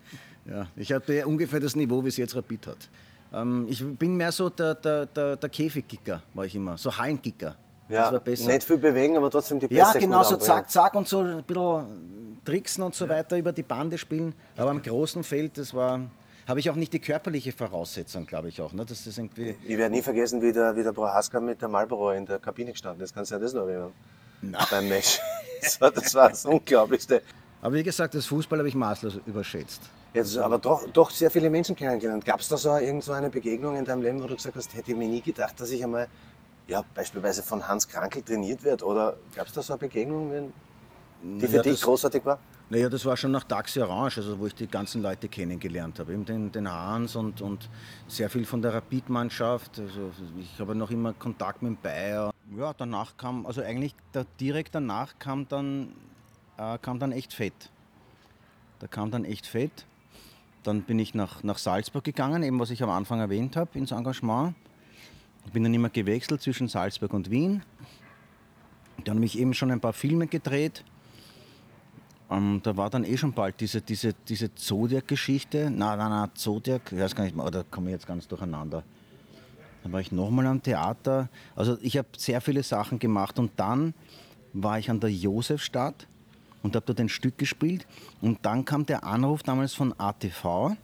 Ja, 0.44 0.66
ich 0.74 0.92
hatte 0.92 1.24
ungefähr 1.26 1.60
das 1.60 1.76
Niveau, 1.76 2.02
wie 2.04 2.08
es 2.08 2.16
jetzt 2.16 2.34
Rapid 2.34 2.66
hat. 2.66 2.88
Ähm, 3.32 3.66
ich 3.68 3.84
bin 3.84 4.16
mehr 4.16 4.32
so 4.32 4.50
der, 4.50 4.74
der, 4.74 5.06
der, 5.06 5.36
der 5.36 5.48
Käfigkicker, 5.48 6.22
war 6.34 6.44
ich 6.44 6.54
immer. 6.56 6.76
So 6.76 6.96
Hallenkicker. 6.96 7.56
Ja, 7.88 8.02
das 8.02 8.12
war 8.12 8.20
besser. 8.20 8.46
nicht 8.48 8.64
viel 8.64 8.78
bewegen, 8.78 9.16
aber 9.16 9.30
trotzdem 9.30 9.60
die 9.60 9.72
ja, 9.74 9.86
Pässe 9.86 9.98
genau, 9.98 10.18
gut 10.18 10.26
so 10.28 10.36
zack, 10.36 10.70
zack 10.70 10.94
und 10.94 11.08
so 11.08 11.20
ein 11.20 11.42
bisschen 11.42 12.40
tricksen 12.44 12.82
und 12.82 12.94
so 12.94 13.08
weiter 13.08 13.36
über 13.36 13.52
die 13.52 13.62
Bande 13.62 13.98
spielen. 13.98 14.34
Aber 14.56 14.70
am 14.70 14.82
großen 14.82 15.22
Feld, 15.24 15.58
das 15.58 15.74
war, 15.74 16.00
habe 16.46 16.60
ich 16.60 16.70
auch 16.70 16.74
nicht 16.74 16.92
die 16.92 16.98
körperliche 16.98 17.52
Voraussetzung, 17.52 18.26
glaube 18.26 18.48
ich 18.48 18.60
auch. 18.60 18.72
Ne? 18.72 18.84
Das 18.84 19.06
ist 19.06 19.18
irgendwie, 19.18 19.56
Ich 19.64 19.76
werde 19.76 19.94
nie 19.94 20.02
vergessen, 20.02 20.42
wie 20.42 20.52
der, 20.52 20.76
wie 20.76 20.82
der 20.82 20.92
Prohaska 20.92 21.40
mit 21.40 21.60
der 21.60 21.68
Marlboro 21.68 22.12
in 22.12 22.26
der 22.26 22.38
Kabine 22.38 22.72
gestanden 22.72 23.02
ist. 23.04 23.14
Kannst 23.14 23.30
du 23.30 23.36
dir 23.36 23.42
das 23.42 23.54
noch 23.54 23.66
erinnern? 23.66 23.92
Beim 24.70 24.88
Match. 24.88 25.20
Das 25.62 25.80
war, 25.80 25.92
das 25.92 26.12
war 26.16 26.28
das 26.28 26.44
Unglaublichste. 26.44 27.22
aber 27.60 27.74
wie 27.76 27.84
gesagt, 27.84 28.16
das 28.16 28.26
Fußball 28.26 28.58
habe 28.58 28.68
ich 28.68 28.74
maßlos 28.74 29.20
überschätzt. 29.26 29.80
Jetzt 30.12 30.36
aber 30.36 30.58
doch, 30.58 30.90
doch 30.90 31.10
sehr 31.10 31.30
viele 31.30 31.48
Menschen 31.50 31.76
kennengelernt. 31.76 32.24
Gab 32.24 32.40
es 32.40 32.48
da 32.48 32.56
so 32.56 32.76
irgend 32.76 33.04
so 33.04 33.12
eine 33.12 33.30
Begegnung 33.30 33.76
in 33.76 33.84
deinem 33.84 34.02
Leben, 34.02 34.20
wo 34.20 34.26
du 34.26 34.34
gesagt 34.34 34.56
hast, 34.56 34.74
hätte 34.74 34.90
ich 34.90 34.96
mir 34.96 35.06
nie 35.06 35.22
gedacht, 35.22 35.60
dass 35.60 35.70
ich 35.70 35.84
einmal 35.84 36.08
ja, 36.68 36.84
beispielsweise 36.94 37.42
von 37.42 37.66
Hans 37.66 37.88
Krankel 37.88 38.22
trainiert 38.22 38.62
werde? 38.64 38.84
Oder 38.84 39.16
gab 39.34 39.46
es 39.46 39.52
da 39.52 39.62
so 39.62 39.72
eine 39.74 39.80
Begegnung, 39.80 40.30
wenn- 40.30 40.52
die 41.40 41.46
für 41.46 41.56
Ja, 41.56 41.62
dich 41.62 41.80
großartig 41.80 42.24
war? 42.24 42.38
Naja, 42.68 42.88
das 42.88 43.04
war 43.04 43.16
schon 43.16 43.30
nach 43.32 43.44
Taxi 43.44 43.80
Orange, 43.80 44.16
also 44.18 44.38
wo 44.38 44.46
ich 44.46 44.54
die 44.54 44.66
ganzen 44.66 45.02
Leute 45.02 45.28
kennengelernt 45.28 45.98
habe. 45.98 46.14
Eben 46.14 46.24
den, 46.24 46.50
den 46.50 46.68
Hans 46.70 47.14
und, 47.16 47.40
und 47.42 47.68
sehr 48.08 48.30
viel 48.30 48.46
von 48.46 48.62
der 48.62 48.72
Rapid-Mannschaft. 48.74 49.78
Also 49.78 50.10
ich 50.40 50.58
habe 50.58 50.74
noch 50.74 50.90
immer 50.90 51.12
Kontakt 51.12 51.60
mit 51.62 51.72
dem 51.72 51.76
Bayer. 51.82 52.30
Ja, 52.56 52.72
danach 52.72 53.16
kam, 53.16 53.44
also 53.46 53.60
eigentlich 53.62 53.94
da, 54.12 54.24
direkt 54.40 54.74
danach 54.74 55.18
kam 55.18 55.46
dann, 55.48 55.92
äh, 56.56 56.78
kam 56.78 56.98
dann 56.98 57.12
echt 57.12 57.34
fett. 57.34 57.70
Da 58.78 58.86
kam 58.86 59.10
dann 59.10 59.24
echt 59.24 59.46
fett. 59.46 59.84
Dann 60.62 60.82
bin 60.82 60.98
ich 60.98 61.14
nach, 61.14 61.42
nach 61.42 61.58
Salzburg 61.58 62.04
gegangen, 62.04 62.42
eben 62.42 62.58
was 62.58 62.70
ich 62.70 62.82
am 62.82 62.90
Anfang 62.90 63.20
erwähnt 63.20 63.54
habe, 63.54 63.78
ins 63.78 63.90
Engagement. 63.92 64.54
Ich 65.46 65.52
bin 65.52 65.62
dann 65.62 65.74
immer 65.74 65.90
gewechselt 65.90 66.42
zwischen 66.42 66.68
Salzburg 66.68 67.12
und 67.12 67.30
Wien. 67.30 67.62
Dann 69.04 69.16
habe 69.16 69.24
ich 69.24 69.38
eben 69.38 69.54
schon 69.54 69.70
ein 69.70 69.80
paar 69.80 69.92
Filme 69.92 70.26
gedreht. 70.26 70.84
Ähm, 72.30 72.60
da 72.62 72.76
war 72.76 72.88
dann 72.88 73.04
eh 73.04 73.16
schon 73.16 73.32
bald 73.32 73.60
diese, 73.60 73.82
diese, 73.82 74.14
diese 74.28 74.54
Zodiac-Geschichte. 74.54 75.70
Nein, 75.70 75.98
nein, 75.98 76.10
nein, 76.10 76.30
Zodiac, 76.34 76.92
ich 76.92 76.98
weiß 76.98 77.14
gar 77.14 77.24
nicht 77.24 77.36
mehr, 77.36 77.44
oder 77.44 77.64
komme 77.64 77.90
ich 77.90 77.92
jetzt 77.92 78.06
ganz 78.06 78.26
durcheinander. 78.26 78.84
Dann 79.82 79.92
war 79.92 80.00
ich 80.00 80.12
nochmal 80.12 80.46
am 80.46 80.62
Theater. 80.62 81.28
Also 81.56 81.76
ich 81.82 81.98
habe 81.98 82.08
sehr 82.16 82.40
viele 82.40 82.62
Sachen 82.62 82.98
gemacht 82.98 83.38
und 83.38 83.52
dann 83.56 83.94
war 84.52 84.78
ich 84.78 84.88
an 84.88 85.00
der 85.00 85.10
Josefstadt 85.10 86.06
und 86.62 86.76
habe 86.76 86.86
dort 86.86 87.00
ein 87.00 87.08
Stück 87.08 87.36
gespielt. 87.36 87.86
Und 88.20 88.38
dann 88.42 88.64
kam 88.64 88.86
der 88.86 89.04
Anruf 89.04 89.42
damals 89.42 89.74
von 89.74 89.92
ATV. 89.98 90.76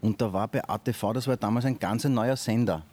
Und 0.00 0.20
da 0.20 0.32
war 0.32 0.46
bei 0.48 0.66
ATV, 0.66 1.12
das 1.12 1.26
war 1.26 1.36
damals 1.36 1.64
ein 1.64 1.78
ganz 1.78 2.04
neuer 2.04 2.36
Sender. 2.36 2.84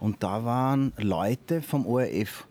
Und 0.00 0.22
da 0.22 0.44
waren 0.44 0.92
Leute 0.96 1.62
vom 1.62 1.86
ORF 1.86 2.46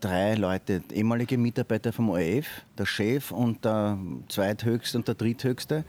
drei 0.00 0.34
Leute, 0.34 0.82
ehemalige 0.92 1.38
Mitarbeiter 1.38 1.92
vom 1.92 2.10
ORF, 2.10 2.46
der 2.76 2.86
Chef 2.86 3.30
und 3.30 3.64
der 3.64 3.98
zweithöchste 4.28 4.98
und 4.98 5.06
der 5.06 5.14
dritthöchste. 5.14 5.84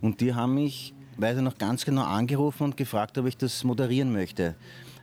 Und 0.00 0.20
die 0.20 0.34
haben 0.34 0.54
mich, 0.54 0.94
weiß 1.16 1.38
ich 1.38 1.42
noch 1.42 1.58
ganz 1.58 1.84
genau, 1.84 2.04
angerufen 2.04 2.64
und 2.64 2.76
gefragt, 2.76 3.18
ob 3.18 3.26
ich 3.26 3.36
das 3.36 3.64
moderieren 3.64 4.12
möchte. 4.12 4.54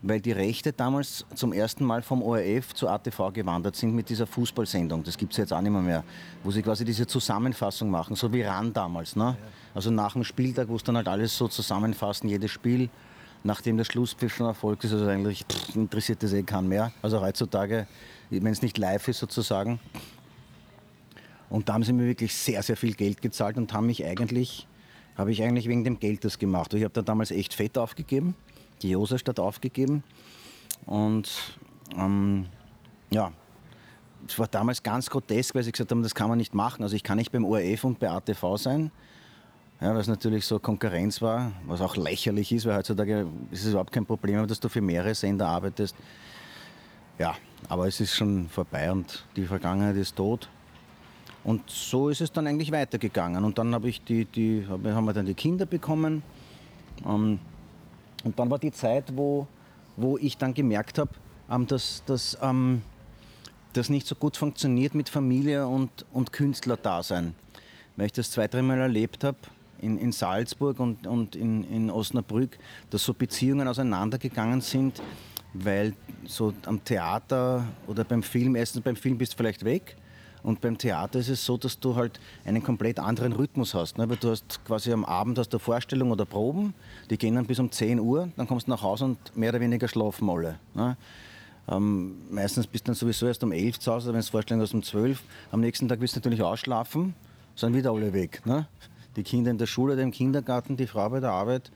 Weil 0.02 0.22
die 0.22 0.32
Rechte 0.32 0.72
damals 0.72 1.26
zum 1.34 1.52
ersten 1.52 1.84
Mal 1.84 2.02
vom 2.02 2.22
ORF 2.22 2.74
zu 2.74 2.88
ATV 2.88 3.34
gewandert 3.34 3.76
sind 3.76 3.94
mit 3.94 4.10
dieser 4.10 4.28
Fußballsendung. 4.28 5.04
Das 5.04 5.18
gibt 5.18 5.34
es 5.34 5.38
jetzt 5.38 5.52
auch 5.52 5.62
nicht 5.62 5.72
mehr, 5.72 5.82
mehr. 5.82 6.04
Wo 6.44 6.52
sie 6.52 6.62
quasi 6.62 6.86
diese 6.86 7.08
Zusammenfassung 7.08 7.90
machen, 7.90 8.16
so 8.16 8.32
wie 8.32 8.44
RAN 8.44 8.72
damals. 8.72 9.16
Ne? 9.16 9.36
Also 9.74 9.90
nach 9.92 10.14
dem 10.14 10.24
Spieltag, 10.24 10.70
wo 10.70 10.76
es 10.76 10.84
dann 10.84 10.96
halt 10.96 11.08
alles 11.08 11.36
so 11.36 11.48
zusammenfassen, 11.48 12.30
jedes 12.30 12.52
Spiel 12.52 12.90
nachdem 13.46 13.78
der 13.78 13.84
Schlusspfiff 13.84 14.36
schon 14.36 14.48
erfolgt 14.48 14.84
ist, 14.84 14.92
also 14.92 15.06
eigentlich 15.06 15.46
interessiert 15.76 16.24
das 16.24 16.34
eh 16.34 16.42
keinen 16.42 16.68
mehr. 16.68 16.92
Also 17.04 17.22
heutzutage, 17.22 17.88
wenn 18.32 18.48
es 18.48 18.64
nicht 18.64 18.78
live 18.78 19.08
ist 19.08 19.20
sozusagen. 19.20 19.80
Und 21.50 21.70
da 21.70 21.76
haben 21.76 21.84
sie 21.84 21.94
mir 21.94 22.08
wirklich 22.08 22.36
sehr, 22.36 22.64
sehr 22.64 22.76
viel 22.76 22.96
Geld 22.96 23.22
gezahlt 23.22 23.58
und 23.58 23.72
haben 23.72 23.86
mich 23.86 24.04
eigentlich, 24.04 24.68
habe 25.16 25.32
ich 25.32 25.44
eigentlich 25.44 25.68
wegen 25.68 25.84
dem 25.84 26.00
Geld 26.00 26.26
das 26.26 26.40
gemacht. 26.40 26.74
Ich 26.74 26.84
habe 26.84 26.94
da 26.94 27.04
damals 27.04 27.30
echt 27.30 27.54
Fett 27.54 27.78
aufgegeben, 27.78 28.34
die 28.82 28.90
Josefstadt 28.90 29.40
aufgegeben. 29.40 30.04
Und 30.88 31.30
ähm, 31.96 32.48
ja, 33.12 33.32
es 34.28 34.40
war 34.40 34.48
damals 34.48 34.82
ganz 34.82 35.08
grotesk, 35.08 35.54
weil 35.54 35.64
sie 35.64 35.72
gesagt 35.72 35.92
haben, 35.92 36.02
das 36.02 36.16
kann 36.16 36.30
man 36.30 36.40
nicht 36.40 36.56
machen. 36.56 36.82
Also 36.82 36.96
ich 36.96 37.04
kann 37.04 37.18
nicht 37.18 37.32
beim 37.32 37.46
ORF 37.46 37.84
und 37.84 38.00
bei 38.00 38.10
ATV 38.10 38.58
sein. 38.58 38.92
Ja, 39.82 39.96
es 39.98 40.08
natürlich 40.08 40.46
so 40.46 40.58
Konkurrenz 40.58 41.22
war, 41.22 41.52
was 41.68 41.82
auch 41.82 41.98
lächerlich 41.98 42.52
ist, 42.54 42.66
weil 42.66 42.78
heutzutage 42.78 43.28
ist 43.52 43.66
es 43.66 43.72
überhaupt 43.72 43.92
kein 43.92 44.06
Problem, 44.06 44.48
dass 44.48 44.60
du 44.60 44.70
für 44.70 44.82
mehrere 44.82 45.14
Sender 45.14 45.48
arbeitest. 45.48 45.96
Ja, 47.20 47.36
aber 47.68 47.88
es 47.88 48.00
ist 48.00 48.16
schon 48.16 48.48
vorbei 48.48 48.92
und 48.92 49.26
die 49.36 49.46
Vergangenheit 49.46 49.98
ist 49.98 50.16
tot. 50.16 50.50
Und 51.44 51.70
so 51.70 52.10
ist 52.10 52.22
es 52.22 52.32
dann 52.32 52.48
eigentlich 52.48 52.72
weitergegangen. 52.72 53.44
Und 53.44 53.58
dann 53.58 53.74
habe 53.76 53.90
ich 53.90 54.02
die, 54.04 54.26
die, 54.26 54.66
hab- 54.68 54.84
haben 54.86 55.06
wir 55.06 55.14
dann 55.14 55.26
die 55.26 55.34
Kinder 55.34 55.66
bekommen. 55.66 56.24
Ähm, 57.06 57.40
und 58.24 58.40
dann 58.40 58.50
war 58.50 58.58
die 58.58 58.72
Zeit, 58.72 59.16
wo, 59.16 59.46
wo 59.98 60.18
ich 60.18 60.38
dann 60.38 60.54
gemerkt 60.54 60.98
habe, 60.98 61.12
ähm, 61.52 61.68
dass, 61.68 62.02
dass 62.06 62.38
ähm, 62.42 62.82
das 63.74 63.90
nicht 63.90 64.08
so 64.08 64.16
gut 64.16 64.38
funktioniert 64.38 64.96
mit 64.96 65.10
Familie 65.10 65.68
und, 65.68 66.06
und 66.14 66.32
Künstlerdasein. 66.32 67.36
Weil 67.98 68.08
ich 68.08 68.14
das 68.14 68.32
zwei, 68.32 68.48
dreimal 68.48 68.80
erlebt 68.80 69.24
habe 69.24 69.38
in, 69.82 69.98
in 69.98 70.12
Salzburg 70.12 70.80
und, 70.80 71.08
und 71.08 71.36
in, 71.36 71.64
in 71.70 71.90
Osnabrück, 71.90 72.58
dass 72.90 73.04
so 73.04 73.14
Beziehungen 73.14 73.68
auseinandergegangen 73.68 74.62
sind, 74.62 75.02
weil 75.54 75.94
so 76.26 76.54
am 76.66 76.84
Theater 76.84 77.66
oder 77.88 78.04
beim 78.04 78.24
Film, 78.24 78.56
erstens 78.56 78.82
beim 78.84 78.96
Film 78.96 79.18
bist 79.18 79.34
du 79.34 79.38
vielleicht 79.38 79.64
weg 79.64 79.96
Und 80.44 80.62
beim 80.62 80.78
Theater 80.78 81.20
ist 81.20 81.30
es 81.30 81.44
so, 81.44 81.58
dass 81.58 81.80
du 81.80 81.96
halt 81.96 82.20
einen 82.46 82.62
komplett 82.62 83.00
anderen 83.00 83.34
Rhythmus 83.34 83.74
hast. 83.74 83.98
Ne? 83.98 84.08
Weil 84.08 84.18
du 84.18 84.30
hast 84.30 84.64
quasi 84.66 84.92
am 84.92 85.04
Abend 85.04 85.40
hast 85.40 85.50
du 85.50 85.60
Vorstellung 85.60 86.12
oder 86.12 86.26
Proben, 86.26 86.74
die 87.10 87.18
gehen 87.18 87.36
dann 87.36 87.46
bis 87.46 87.60
um 87.60 87.72
10 87.72 88.00
Uhr, 88.00 88.30
dann 88.38 88.48
kommst 88.48 88.68
du 88.68 88.72
nach 88.72 88.84
Hause 88.84 89.06
und 89.06 89.36
mehr 89.36 89.50
oder 89.50 89.60
weniger 89.60 89.88
schlafen 89.88 90.30
alle. 90.30 90.60
Ne? 90.76 90.98
Ähm, 91.68 92.18
meistens 92.30 92.68
bist 92.68 92.86
du 92.86 92.90
dann 92.90 92.96
sowieso 92.96 93.26
erst 93.26 93.44
um 93.44 93.52
11 93.52 93.80
zu 93.80 93.92
Hause, 93.92 94.14
wenn 94.14 94.20
du 94.20 94.28
Vorstellung 94.28 94.62
hast 94.62 94.74
um 94.74 94.84
12. 94.84 95.24
Am 95.52 95.62
nächsten 95.62 95.88
Tag 95.88 96.00
willst 96.00 96.16
du 96.16 96.20
natürlich 96.20 96.44
ausschlafen, 96.44 97.16
sind 97.56 97.74
wieder 97.74 97.92
alle 97.92 98.14
weg. 98.14 98.42
Ne? 98.46 98.68
Die 99.16 99.24
Kinder 99.24 99.52
in 99.52 99.58
der 99.58 99.66
Schule 99.66 99.94
oder 99.94 100.02
im 100.02 100.12
Kindergarten, 100.12 100.78
die 100.78 100.88
Frau 100.88 101.10
bei 101.10 101.20
der 101.20 101.32
Arbeit. 101.32 101.72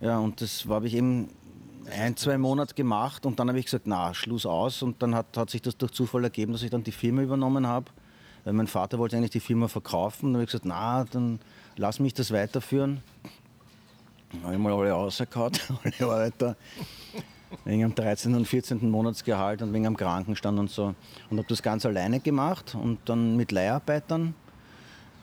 Ja, 0.00 0.18
und 0.18 0.40
das 0.40 0.66
habe 0.68 0.86
ich 0.86 0.94
eben 0.94 1.30
ein, 1.90 2.16
zwei 2.16 2.36
Monate 2.38 2.74
gemacht 2.74 3.26
und 3.26 3.38
dann 3.38 3.48
habe 3.48 3.58
ich 3.58 3.66
gesagt, 3.66 3.86
na, 3.86 4.12
Schluss 4.12 4.46
aus. 4.46 4.82
Und 4.82 5.02
dann 5.02 5.14
hat, 5.14 5.36
hat 5.36 5.50
sich 5.50 5.62
das 5.62 5.76
durch 5.76 5.92
Zufall 5.92 6.24
ergeben, 6.24 6.52
dass 6.52 6.62
ich 6.62 6.70
dann 6.70 6.84
die 6.84 6.92
Firma 6.92 7.22
übernommen 7.22 7.66
habe. 7.66 7.86
Weil 8.44 8.52
mein 8.52 8.66
Vater 8.66 8.98
wollte 8.98 9.16
eigentlich 9.16 9.30
die 9.30 9.40
Firma 9.40 9.68
verkaufen. 9.68 10.26
Dann 10.26 10.34
habe 10.34 10.44
ich 10.44 10.50
gesagt, 10.50 10.66
na, 10.66 11.04
dann 11.04 11.40
lass 11.76 11.98
mich 11.98 12.14
das 12.14 12.30
weiterführen. 12.30 13.02
Dann 14.32 14.42
habe 14.42 14.54
ich 14.54 14.60
mal 14.60 14.72
alle 14.72 14.90
rausgehauen, 14.90 15.52
alle 16.00 16.12
Arbeiter. 16.12 16.56
Wegen 17.64 17.84
am 17.84 17.94
13. 17.94 18.34
und 18.34 18.46
14. 18.46 18.90
Monatsgehalt 18.90 19.62
und 19.62 19.72
wegen 19.72 19.86
am 19.86 19.96
Krankenstand 19.96 20.58
und 20.58 20.70
so. 20.70 20.94
Und 21.30 21.38
habe 21.38 21.48
das 21.48 21.62
ganz 21.62 21.86
alleine 21.86 22.20
gemacht 22.20 22.74
und 22.74 22.98
dann 23.06 23.36
mit 23.36 23.52
Leiharbeitern. 23.52 24.34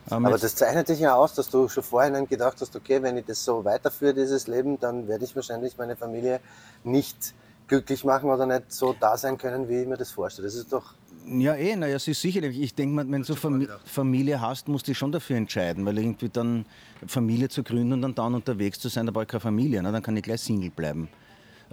Aber 0.09 0.37
das 0.37 0.55
zeichnet 0.55 0.89
dich 0.89 0.99
ja 0.99 1.15
aus, 1.15 1.33
dass 1.33 1.49
du 1.49 1.67
schon 1.69 1.83
vorhin 1.83 2.27
gedacht 2.27 2.57
hast, 2.59 2.75
okay, 2.75 3.01
wenn 3.01 3.17
ich 3.17 3.25
das 3.25 3.43
so 3.43 3.63
weiterführe, 3.63 4.13
dieses 4.13 4.47
Leben, 4.47 4.79
dann 4.79 5.07
werde 5.07 5.23
ich 5.23 5.35
wahrscheinlich 5.35 5.77
meine 5.77 5.95
Familie 5.95 6.39
nicht 6.83 7.33
glücklich 7.67 8.03
machen 8.03 8.29
oder 8.29 8.45
nicht 8.45 8.71
so 8.71 8.93
da 8.99 9.17
sein 9.17 9.37
können, 9.37 9.69
wie 9.69 9.81
ich 9.81 9.87
mir 9.87 9.97
das 9.97 10.11
vorstelle. 10.11 10.47
Das 10.47 10.55
ist 10.55 10.71
doch. 10.71 10.93
Ja, 11.25 11.55
eh, 11.55 11.75
naja, 11.75 11.95
es 11.95 12.07
ist 12.07 12.21
sicherlich. 12.21 12.59
Ich 12.59 12.75
denke, 12.75 13.09
wenn 13.09 13.23
du 13.23 13.35
Fam 13.35 13.67
Familie 13.85 14.41
hast, 14.41 14.67
musst 14.67 14.87
du 14.87 14.91
dich 14.91 14.97
schon 14.97 15.11
dafür 15.11 15.37
entscheiden, 15.37 15.85
weil 15.85 15.97
irgendwie 15.97 16.27
dann 16.27 16.65
Familie 17.07 17.47
zu 17.47 17.63
gründen 17.63 17.93
und 17.93 18.01
dann 18.01 18.15
da 18.15 18.25
unterwegs 18.25 18.79
zu 18.79 18.89
sein, 18.89 19.05
da 19.05 19.11
brauche 19.13 19.23
ich 19.23 19.29
keine 19.29 19.39
Familie, 19.41 19.81
ne? 19.81 19.91
dann 19.91 20.03
kann 20.03 20.17
ich 20.17 20.23
gleich 20.23 20.41
Single 20.41 20.69
bleiben. 20.69 21.07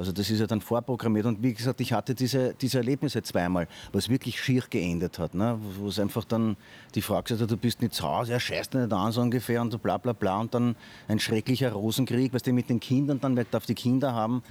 Also 0.00 0.12
das 0.12 0.30
ist 0.30 0.40
ja 0.40 0.46
dann 0.46 0.62
vorprogrammiert. 0.62 1.26
Und 1.26 1.42
wie 1.42 1.52
gesagt, 1.52 1.78
ich 1.82 1.92
hatte 1.92 2.14
diese, 2.14 2.54
diese 2.54 2.78
Erlebnisse 2.78 3.22
zweimal, 3.22 3.68
was 3.92 4.08
wirklich 4.08 4.40
schier 4.40 4.62
geendet 4.70 5.18
hat. 5.18 5.34
Ne? 5.34 5.58
Wo 5.78 5.88
es 5.88 5.98
einfach 5.98 6.24
dann 6.24 6.56
die 6.94 7.02
Frage 7.02 7.24
gesagt 7.24 7.42
hat, 7.42 7.50
du 7.50 7.58
bist 7.58 7.82
nicht 7.82 7.92
zu 7.92 8.04
Hause, 8.04 8.32
er 8.32 8.40
scheißt 8.40 8.72
nicht 8.72 8.90
an, 8.90 9.12
so 9.12 9.20
ungefähr 9.20 9.60
und 9.60 9.70
so 9.70 9.76
bla 9.76 9.98
bla 9.98 10.14
bla. 10.14 10.40
Und 10.40 10.54
dann 10.54 10.74
ein 11.06 11.18
schrecklicher 11.18 11.72
Rosenkrieg, 11.72 12.32
was 12.32 12.42
die 12.42 12.52
mit 12.52 12.70
den 12.70 12.80
Kindern 12.80 13.20
dann, 13.20 13.36
wer 13.36 13.44
darf 13.44 13.66
die 13.66 13.74
Kinder 13.74 14.14
haben. 14.14 14.42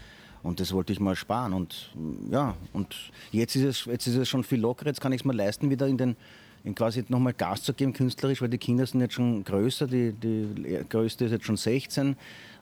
Und 0.43 0.59
das 0.59 0.71
wollte 0.71 0.93
ich 0.93 0.99
mal 0.99 1.15
sparen. 1.15 1.53
Und 1.53 1.95
ja, 2.29 2.55
und 2.71 2.95
jetzt 3.31 3.55
ist 3.55 3.63
es, 3.63 3.85
jetzt 3.85 4.05
ist 4.05 4.17
es 4.17 4.29
schon 4.29 4.43
viel 4.43 4.59
lockerer, 4.59 4.89
jetzt 4.89 5.01
kann 5.01 5.13
ich 5.13 5.21
es 5.21 5.25
mir 5.25 5.33
leisten, 5.33 5.71
wieder 5.71 5.87
in 5.87 5.97
den 5.97 6.15
in 6.63 6.75
quasi 6.75 7.05
nochmal 7.07 7.33
Gas 7.33 7.63
zu 7.63 7.73
geben, 7.73 7.93
künstlerisch, 7.93 8.41
weil 8.41 8.49
die 8.49 8.57
Kinder 8.57 8.85
sind 8.85 9.01
jetzt 9.01 9.13
schon 9.13 9.43
größer, 9.43 9.87
die, 9.87 10.11
die 10.11 10.79
größte 10.89 11.25
ist 11.25 11.31
jetzt 11.31 11.45
schon 11.45 11.57
16 11.57 12.17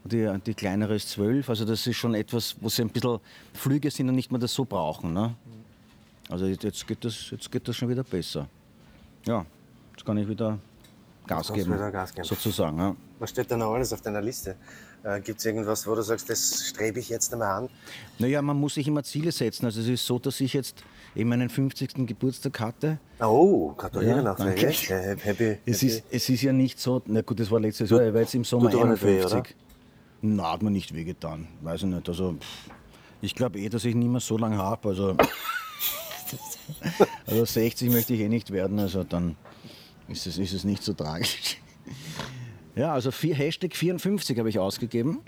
die, 0.07 0.39
die 0.45 0.53
kleinere 0.53 0.95
ist 0.95 1.09
12. 1.09 1.49
Also 1.49 1.65
das 1.65 1.85
ist 1.85 1.95
schon 1.97 2.15
etwas, 2.15 2.55
wo 2.59 2.69
sie 2.69 2.81
ein 2.81 2.89
bisschen 2.89 3.19
Flüge 3.53 3.91
sind 3.91 4.09
und 4.09 4.15
nicht 4.15 4.31
mehr 4.31 4.39
das 4.39 4.53
so 4.53 4.65
brauchen. 4.65 5.13
Ne? 5.13 5.35
Also 6.29 6.45
jetzt 6.45 6.87
geht, 6.87 7.03
das, 7.03 7.31
jetzt 7.31 7.51
geht 7.51 7.67
das 7.67 7.75
schon 7.75 7.89
wieder 7.89 8.03
besser. 8.03 8.47
Ja, 9.25 9.45
jetzt 9.91 10.05
kann 10.05 10.17
ich 10.17 10.27
wieder 10.27 10.59
Gas, 11.25 11.51
geben, 11.51 11.73
wieder 11.73 11.91
Gas 11.91 12.13
geben, 12.13 12.27
sozusagen. 12.27 12.77
Ja. 12.77 12.95
Was 13.19 13.29
steht 13.29 13.51
da 13.51 13.57
noch 13.57 13.73
alles 13.73 13.91
auf 13.93 14.01
deiner 14.01 14.21
Liste? 14.21 14.55
Äh, 15.03 15.21
Gibt 15.21 15.39
es 15.39 15.45
irgendwas, 15.45 15.85
wo 15.87 15.95
du 15.95 16.01
sagst, 16.01 16.29
das 16.29 16.67
strebe 16.69 16.99
ich 16.99 17.09
jetzt 17.09 17.31
einmal 17.33 17.63
an? 17.63 17.69
Naja, 18.19 18.41
man 18.41 18.57
muss 18.57 18.75
sich 18.75 18.87
immer 18.87 19.03
Ziele 19.03 19.31
setzen. 19.31 19.65
Also 19.65 19.81
es 19.81 19.87
ist 19.87 20.05
so, 20.05 20.19
dass 20.19 20.39
ich 20.41 20.53
jetzt 20.53 20.83
eben 21.15 21.29
meinen 21.29 21.49
50. 21.49 22.05
Geburtstag 22.07 22.59
hatte. 22.59 22.99
Oh, 23.19 23.73
gratuliere 23.73 24.17
ja, 24.17 24.23
nachträglich. 24.23 24.89
Happy, 24.89 25.57
es, 25.65 25.83
Ist, 25.83 26.03
es 26.09 26.29
ist 26.29 26.41
ja 26.41 26.53
nicht 26.53 26.79
so, 26.79 27.01
na 27.05 27.21
gut, 27.21 27.39
das 27.39 27.49
war 27.51 27.59
letztes 27.59 27.89
Jahr, 27.89 28.05
ich 28.05 28.13
war 28.13 28.21
jetzt 28.21 28.35
im 28.35 28.43
Sommer 28.43 28.69
51. 28.69 29.03
Weh, 29.03 29.43
na, 30.21 30.51
hat 30.51 30.63
mir 30.63 30.71
nicht 30.71 30.93
wehgetan. 30.93 31.47
Weiß 31.61 31.83
ich 31.83 31.87
nicht. 31.87 32.09
Also, 32.09 32.37
ich 33.21 33.35
glaube 33.35 33.59
eh, 33.59 33.69
dass 33.69 33.85
ich 33.85 33.95
nicht 33.95 34.09
mehr 34.09 34.19
so 34.19 34.37
lange 34.37 34.57
habe. 34.57 34.89
Also, 34.89 35.15
also 37.25 37.45
60 37.45 37.91
möchte 37.91 38.13
ich 38.13 38.21
eh 38.21 38.29
nicht 38.29 38.51
werden. 38.51 38.79
Also 38.79 39.03
dann 39.03 39.35
ist 40.07 40.27
es, 40.27 40.37
ist 40.37 40.53
es 40.53 40.63
nicht 40.63 40.83
so 40.83 40.93
tragisch. 40.93 41.57
Ja, 42.75 42.93
also 42.93 43.11
vier, 43.11 43.35
Hashtag 43.35 43.75
54 43.75 44.37
habe 44.37 44.49
ich 44.49 44.59
ausgegeben. 44.59 45.19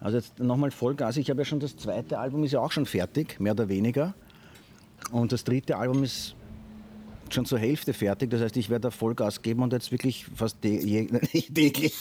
Also 0.00 0.16
jetzt 0.16 0.38
nochmal 0.38 0.70
Vollgas. 0.70 1.16
Ich 1.16 1.30
habe 1.30 1.40
ja 1.40 1.44
schon 1.44 1.60
das 1.60 1.76
zweite 1.76 2.18
Album 2.18 2.44
ist 2.44 2.52
ja 2.52 2.60
auch 2.60 2.72
schon 2.72 2.86
fertig, 2.86 3.38
mehr 3.40 3.52
oder 3.52 3.68
weniger. 3.68 4.14
Und 5.10 5.32
das 5.32 5.44
dritte 5.44 5.76
Album 5.76 6.02
ist 6.02 6.34
schon 7.34 7.44
zur 7.44 7.58
Hälfte 7.58 7.92
fertig. 7.92 8.30
Das 8.30 8.40
heißt, 8.40 8.56
ich 8.56 8.70
werde 8.70 8.90
Vollgas 8.90 9.42
geben 9.42 9.62
und 9.62 9.72
jetzt 9.72 9.92
wirklich 9.92 10.26
fast 10.34 10.60
täglich, 10.62 11.94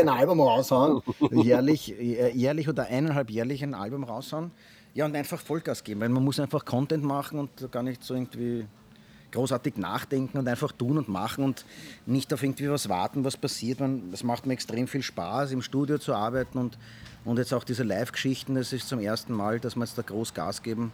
ein 0.00 0.08
Album 0.08 0.40
raushauen. 0.40 1.02
Jährlich, 1.30 1.98
äh, 1.98 2.30
jährlich 2.30 2.68
oder 2.68 2.86
eineinhalb 2.86 3.30
jährlich 3.30 3.62
ein 3.62 3.74
Album 3.74 4.04
raushauen. 4.04 4.50
Ja, 4.94 5.06
und 5.06 5.16
einfach 5.16 5.40
Vollgas 5.40 5.82
geben, 5.82 6.00
weil 6.00 6.08
man 6.08 6.22
muss 6.22 6.38
einfach 6.38 6.64
Content 6.64 7.02
machen 7.02 7.38
und 7.38 7.72
gar 7.72 7.82
nicht 7.82 8.04
so 8.04 8.14
irgendwie 8.14 8.64
großartig 9.34 9.76
nachdenken 9.76 10.38
und 10.38 10.48
einfach 10.48 10.72
tun 10.72 10.96
und 10.96 11.08
machen 11.08 11.44
und 11.44 11.64
nicht 12.06 12.32
auf 12.32 12.42
irgendwie 12.42 12.70
was 12.70 12.88
warten, 12.88 13.24
was 13.24 13.36
passiert. 13.36 13.80
Es 14.12 14.22
macht 14.22 14.46
mir 14.46 14.52
extrem 14.52 14.86
viel 14.86 15.02
Spaß, 15.02 15.50
im 15.50 15.60
Studio 15.60 15.98
zu 15.98 16.14
arbeiten 16.14 16.56
und, 16.58 16.78
und 17.24 17.38
jetzt 17.38 17.52
auch 17.52 17.64
diese 17.64 17.82
Live-Geschichten, 17.82 18.54
das 18.54 18.72
ist 18.72 18.88
zum 18.88 19.00
ersten 19.00 19.32
Mal, 19.32 19.58
dass 19.58 19.74
wir 19.74 19.84
jetzt 19.84 19.98
da 19.98 20.02
groß 20.02 20.32
Gas 20.34 20.62
geben. 20.62 20.92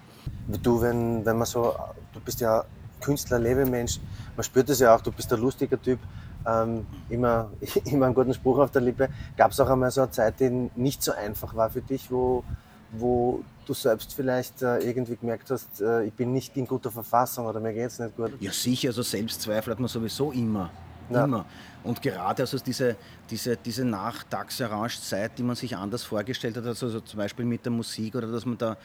Du, 0.63 0.81
wenn, 0.81 1.25
wenn 1.27 1.37
man 1.37 1.47
so, 1.47 1.75
du 2.15 2.21
bist 2.21 2.41
ja 2.41 2.65
Künstler, 3.01 3.39
Lebemensch. 3.39 3.99
Man 4.37 4.45
spürt 4.45 4.69
es 4.71 4.81
ja 4.81 4.95
auch, 4.95 5.01
du 5.01 5.11
bist 5.13 5.33
ein 5.33 5.41
lustiger 5.41 5.81
Typ, 5.81 5.99
ähm, 6.47 6.87
immer, 7.09 7.51
immer 7.85 8.07
einen 8.07 8.15
guten 8.15 8.35
Spruch 8.35 8.59
auf 8.59 8.71
der 8.71 8.83
Lippe. 8.83 9.09
Gab 9.37 9.53
es 9.53 9.61
auch 9.61 9.69
einmal 9.69 9.91
so 9.91 10.03
eine 10.03 10.11
Zeit, 10.11 10.41
die 10.41 10.71
nicht 10.77 11.03
so 11.03 11.13
einfach 11.13 11.55
war 11.55 11.71
für 11.71 11.83
dich, 11.83 12.11
wo, 12.11 12.45
wo 12.93 13.43
du 13.67 13.75
selbst 13.75 14.15
vielleicht 14.15 14.63
äh, 14.63 14.79
irgendwie 14.79 15.17
gemerkt 15.17 15.51
hast, 15.51 15.81
äh, 15.81 16.05
ich 16.05 16.13
bin 16.13 16.33
nicht 16.33 16.57
in 16.57 16.67
guter 16.67 16.91
Verfassung 16.91 17.47
oder 17.47 17.61
mir 17.61 17.73
geht 17.73 17.87
es 17.87 17.99
nicht 17.99 18.17
gut? 18.17 18.33
Ja 18.41 18.53
sicher, 18.53 18.89
also 18.89 19.03
Selbstzweifel 19.03 19.73
hat 19.73 19.81
man 19.81 19.89
sowieso 19.89 20.33
immer. 20.33 20.71
Ja. 21.09 21.25
Immer. 21.25 21.45
Und 21.83 22.01
gerade 22.03 22.43
also 22.43 22.59
diese, 22.59 22.97
diese, 23.31 23.57
diese 23.57 23.85
Nach-Tax-Orange-Zeit, 23.85 25.39
die 25.39 25.43
man 25.43 25.57
sich 25.57 25.77
anders 25.77 26.05
vorgestellt 26.05 26.57
hat, 26.57 26.67
also, 26.67 26.87
also 26.87 27.01
zum 27.01 27.19
Beispiel 27.19 27.45
mit 27.45 27.65
der 27.65 27.73
Musik 27.73 28.15
oder 28.15 28.29
dass 28.29 28.45
man 28.45 28.59
da 28.59 28.77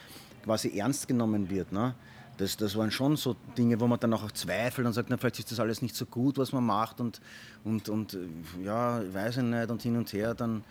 quasi 0.44 0.78
ernst 0.78 1.08
genommen 1.08 1.50
wird. 1.50 1.72
Ne? 1.72 1.94
Das, 2.38 2.58
das 2.58 2.76
waren 2.76 2.92
schon 2.92 3.16
so 3.16 3.36
Dinge, 3.58 3.80
wo 3.80 3.88
man 3.88 4.00
dann 4.00 4.14
auch 4.14 4.32
zweifelt 4.32 4.86
und 4.86 4.94
sagt, 4.94 5.10
na, 5.10 5.18
vielleicht 5.18 5.40
ist 5.40 5.52
das 5.52 5.60
alles 5.60 5.82
nicht 5.82 5.96
so 5.96 6.06
gut, 6.06 6.38
was 6.38 6.52
man 6.52 6.66
macht. 6.66 7.00
Und, 7.00 7.22
und, 7.66 7.90
und 7.90 8.18
ja, 8.64 9.02
ich 9.02 9.14
weiß 9.14 9.38
ich 9.38 9.44
nicht 9.44 9.70
und 9.70 9.82
hin 9.82 9.98
und 9.98 10.14
her. 10.14 10.36
Dann 10.36 10.64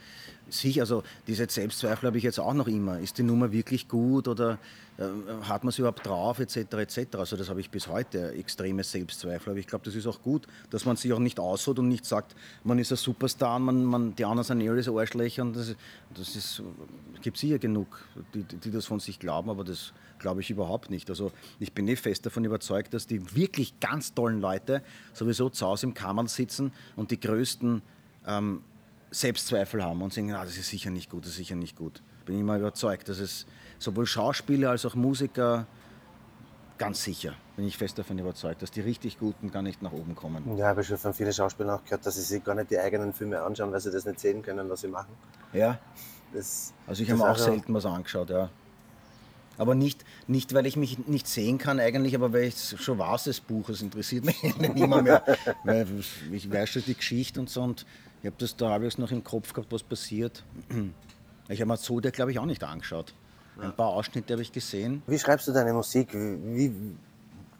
sicher, 0.49 0.83
also 0.83 1.03
diese 1.27 1.47
Selbstzweifel 1.49 2.07
habe 2.07 2.19
ich 2.19 2.25
jetzt 2.25 2.39
auch 2.39 2.55
noch 2.55 2.69
immer. 2.69 3.01
Ist 3.01 3.19
die 3.19 3.25
Nummer 3.25 3.51
wirklich 3.51 3.89
gut 3.89 4.29
oder 4.29 4.59
äh, 4.97 5.05
hat 5.43 5.65
man 5.65 5.73
sie 5.73 5.83
überhaupt 5.83 6.07
drauf, 6.07 6.39
etc. 6.39 6.57
etc. 6.75 7.17
Also 7.17 7.37
das 7.37 7.49
habe 7.49 7.61
ich 7.61 7.69
bis 7.69 7.89
heute, 7.89 8.33
extreme 8.35 8.85
Selbstzweifel. 8.85 9.51
Aber 9.51 9.59
ich 9.59 9.67
glaube, 9.67 9.85
das 9.85 9.97
ist 9.97 10.07
auch 10.07 10.23
gut, 10.23 10.47
dass 10.71 10.85
man 10.85 10.97
sich 10.97 11.13
auch 11.13 11.19
nicht 11.19 11.41
ausholt 11.41 11.81
und 11.81 11.89
nicht 11.89 12.05
sagt, 12.05 12.37
man 12.63 12.79
ist 12.79 12.93
ein 12.93 12.97
Superstar 12.97 13.57
und 13.57 13.65
man, 13.65 13.85
man, 13.85 14.15
die 14.15 14.25
anderen 14.25 14.45
sind 14.45 14.61
eher 14.61 14.81
so 14.81 14.97
Arschlöcher. 14.97 15.43
Und 15.43 15.57
das, 15.57 15.75
das 16.17 16.37
ist, 16.37 16.63
gibt 17.23 17.39
sicher 17.39 17.59
genug, 17.59 17.89
die, 18.35 18.45
die 18.45 18.71
das 18.71 18.87
von 18.87 19.01
sich 19.01 19.19
glauben, 19.19 19.51
aber 19.51 19.65
das 19.65 19.93
glaube 20.19 20.41
ich 20.41 20.51
überhaupt 20.51 20.91
nicht. 20.91 21.11
Also 21.11 21.33
ich 21.59 21.73
bin 21.73 21.87
eh 21.89 21.97
fest 21.97 22.25
davon 22.25 22.45
überzeugt, 22.45 22.95
dass 22.95 23.07
die 23.07 23.37
wirklich 23.37 23.79
ganz 23.81 24.15
tollen 24.15 24.41
Leute 24.41 24.83
sowieso 25.13 25.51
zu 25.51 25.67
Hause 25.67 25.87
im 25.87 25.95
Kammern 25.95 26.29
sitzen 26.29 26.73
und 26.97 27.11
die 27.11 27.21
größten 27.21 27.83
ähm, 28.27 28.63
Selbstzweifel 29.11 29.83
haben 29.83 30.03
und 30.03 30.13
sagen, 30.13 30.33
ah, 30.33 30.45
das 30.45 30.57
ist 30.57 30.69
sicher 30.69 30.91
nicht 30.91 31.11
gut, 31.11 31.25
das 31.25 31.31
ist 31.31 31.37
sicher 31.37 31.57
nicht 31.57 31.77
gut. 31.77 32.03
Bin 32.27 32.37
ich 32.37 32.41
immer 32.41 32.59
überzeugt, 32.59 33.09
dass 33.09 33.19
es 33.19 33.47
sowohl 33.79 34.07
Schauspieler 34.07 34.71
als 34.71 34.87
auch 34.87 34.95
Musiker 34.95 35.67
ganz 36.79 37.05
sicher, 37.05 37.35
bin 37.57 37.67
ich 37.67 37.77
fest 37.77 37.99
davon 37.99 38.19
überzeugt, 38.19 38.63
dass 38.63 38.71
die 38.71 38.81
richtig 38.81 39.19
Guten 39.19 39.51
gar 39.51 39.63
nicht 39.63 39.83
nach 39.83 39.93
oben 39.93 40.15
kommen. 40.17 40.57
Ja, 40.57 40.69
habe 40.69 40.81
ich 40.81 40.89
schon 40.89 40.99
von 40.99 41.15
vielen 41.15 41.33
Schauspielern 41.33 41.79
auch 41.79 41.85
gehört, 41.85 42.05
dass 42.05 42.17
sie 42.17 42.23
sich 42.23 42.43
gar 42.43 42.55
nicht 42.55 42.71
die 42.71 42.79
eigenen 42.79 43.13
Filme 43.13 43.41
anschauen, 43.41 43.71
weil 43.73 43.81
sie 43.81 43.93
das 43.93 44.05
nicht 44.05 44.19
sehen 44.19 44.43
können, 44.43 44.69
was 44.69 44.81
sie 44.81 44.89
machen. 44.89 45.13
Ja. 45.53 45.79
Das, 46.33 46.75
also 46.87 47.03
ich 47.03 47.11
habe 47.11 47.21
mir 47.21 47.31
auch 47.31 47.39
selten 47.39 47.73
was 47.73 47.87
angeschaut, 47.87 48.31
ja. 48.31 48.51
Aber 49.59 49.75
nicht, 49.75 50.05
nicht, 50.27 50.55
weil 50.55 50.67
ich 50.67 50.77
mich 50.77 51.07
nicht 51.07 51.29
sehen 51.29 51.59
kann 51.59 51.79
eigentlich, 51.79 52.15
aber 52.15 52.33
weil 52.33 52.45
ich 52.45 52.77
schon 52.81 52.99
weiß 52.99 53.25
das 53.25 53.41
Buch, 53.41 53.69
es 53.69 53.83
interessiert 53.83 54.25
mich 54.25 54.43
nicht 54.59 54.77
mehr, 54.77 55.03
mehr 55.03 55.23
weil 55.65 55.87
ich 56.33 56.51
weiß 56.51 56.69
schon 56.69 56.85
die 56.87 56.95
Geschichte 56.95 57.41
und 57.41 57.51
so 57.51 57.63
und 57.63 57.87
ich 58.23 58.27
habe 58.27 58.37
das 58.39 58.57
da 58.57 58.71
halbwegs 58.71 58.99
noch 58.99 59.11
im 59.11 59.23
Kopf 59.23 59.53
gehabt, 59.53 59.73
was 59.73 59.83
passiert. 59.83 60.43
Ich 61.51 61.61
habe 61.61 61.69
mir 61.69 61.77
Zodiac, 61.77 62.15
glaube 62.15 62.31
ich, 62.31 62.39
auch 62.39 62.47
nicht 62.47 62.65
angeschaut. 62.65 63.13
Ein 63.61 63.77
paar 63.77 63.89
Ausschnitte 63.89 64.33
habe 64.33 64.41
ich 64.41 64.51
gesehen. 64.51 65.03
Wie 65.07 65.19
schreibst 65.19 65.47
du 65.47 65.53
deine 65.53 65.75
Musik? 65.75 66.09
Wie, 66.15 66.73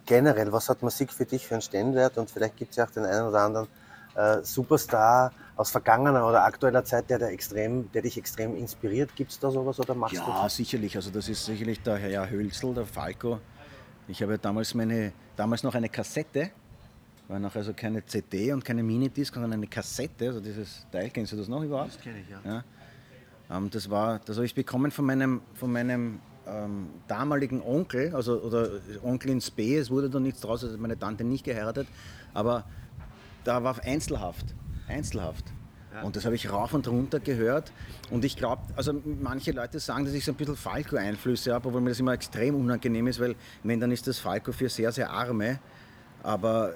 generell, 0.07 0.51
was 0.51 0.69
hat 0.69 0.81
Musik 0.81 1.13
für 1.13 1.25
dich 1.25 1.45
für 1.45 1.53
einen 1.53 1.61
Stellenwert? 1.61 2.17
Und 2.17 2.31
vielleicht 2.31 2.57
gibt 2.57 2.71
es 2.71 2.77
ja 2.77 2.85
auch 2.85 2.89
den 2.89 3.05
einen 3.05 3.27
oder 3.27 3.41
anderen 3.41 3.67
äh, 4.15 4.41
Superstar 4.43 5.31
aus 5.55 5.71
vergangener 5.71 6.27
oder 6.27 6.43
aktueller 6.43 6.83
Zeit, 6.83 7.09
der, 7.09 7.19
der, 7.19 7.29
extrem, 7.29 7.91
der 7.91 8.01
dich 8.01 8.17
extrem 8.17 8.55
inspiriert. 8.55 9.15
Gibt 9.15 9.31
es 9.31 9.39
da 9.39 9.51
sowas 9.51 9.79
oder 9.79 9.95
machst 9.95 10.15
ja, 10.15 10.25
du 10.25 10.31
Ja, 10.31 10.49
sicherlich. 10.49 10.95
Also 10.95 11.11
das 11.11 11.29
ist 11.29 11.45
sicherlich 11.45 11.81
der 11.81 11.97
Herr 11.97 12.29
Hölzel, 12.29 12.73
der 12.73 12.85
Falco, 12.85 13.39
Ich 14.07 14.21
habe 14.21 14.37
damals 14.37 14.73
meine, 14.73 15.13
damals 15.35 15.63
noch 15.63 15.75
eine 15.75 15.89
Kassette, 15.89 16.51
war 17.27 17.39
noch 17.39 17.55
also 17.55 17.73
keine 17.73 18.05
CD 18.05 18.51
und 18.53 18.63
keine 18.63 18.83
Minidisc, 18.83 19.33
sondern 19.33 19.53
eine 19.53 19.67
Kassette, 19.67 20.27
also 20.27 20.39
dieses 20.39 20.85
Teil, 20.91 21.09
kennst 21.09 21.31
du 21.31 21.37
das 21.37 21.47
noch 21.47 21.63
überhaupt? 21.63 21.95
Das 21.95 22.01
kenne 22.01 22.19
ich, 22.19 22.29
ja. 22.29 22.39
Ja. 22.43 23.57
Ähm, 23.57 23.69
das 23.69 23.89
war, 23.89 24.19
das 24.19 24.35
habe 24.35 24.45
ich 24.45 24.53
bekommen 24.53 24.91
von 24.91 25.05
meinem, 25.05 25.41
von 25.53 25.71
meinem 25.71 26.19
ähm, 26.47 26.89
damaligen 27.07 27.61
Onkel, 27.61 28.13
also 28.13 28.39
oder 28.41 28.69
Onkel 29.03 29.31
ins 29.31 29.49
B, 29.49 29.77
es 29.77 29.89
wurde 29.89 30.09
da 30.09 30.19
nichts 30.19 30.41
draus, 30.41 30.63
also 30.63 30.77
meine 30.77 30.97
Tante 30.97 31.23
nicht 31.23 31.43
geheiratet, 31.43 31.87
aber 32.33 32.65
da 33.45 33.63
war 33.63 33.79
Einzelhaft, 33.83 34.45
Einzelhaft. 34.87 35.45
Und 36.03 36.17
das 36.17 36.25
habe 36.25 36.35
ich 36.35 36.51
rauf 36.51 36.73
und 36.73 36.87
runter 36.89 37.21
gehört. 37.21 37.71
Und 38.11 38.25
ich 38.25 38.35
glaube, 38.35 38.61
also 38.75 39.01
manche 39.21 39.51
Leute 39.53 39.79
sagen, 39.79 40.03
dass 40.03 40.13
ich 40.13 40.25
so 40.25 40.33
ein 40.33 40.35
bisschen 40.35 40.57
Falco-Einflüsse 40.57 41.53
habe, 41.53 41.69
obwohl 41.69 41.79
mir 41.79 41.89
das 41.89 42.01
immer 42.01 42.11
extrem 42.11 42.55
unangenehm 42.55 43.07
ist, 43.07 43.19
weil 43.21 43.35
wenn, 43.63 43.79
dann 43.79 43.91
ist 43.91 44.05
das 44.05 44.19
Falco 44.19 44.51
für 44.51 44.67
sehr, 44.67 44.91
sehr 44.91 45.09
Arme. 45.09 45.59
Aber 46.21 46.73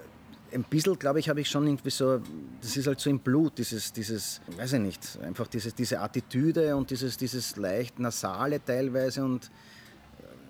ein 0.53 0.63
bisschen, 0.63 0.97
glaube 0.97 1.19
ich, 1.19 1.29
habe 1.29 1.41
ich 1.41 1.49
schon 1.49 1.67
irgendwie 1.67 1.89
so, 1.89 2.21
das 2.61 2.77
ist 2.77 2.87
halt 2.87 2.99
so 2.99 3.09
im 3.09 3.19
Blut, 3.19 3.57
dieses, 3.57 3.91
dieses 3.91 4.41
weiß 4.57 4.73
ich 4.73 4.79
nicht, 4.79 5.19
einfach 5.21 5.47
dieses, 5.47 5.75
diese 5.75 5.99
Attitüde 5.99 6.75
und 6.75 6.89
dieses, 6.89 7.17
dieses 7.17 7.55
leicht 7.57 7.99
nasale 7.99 8.63
teilweise 8.63 9.23
und 9.23 9.51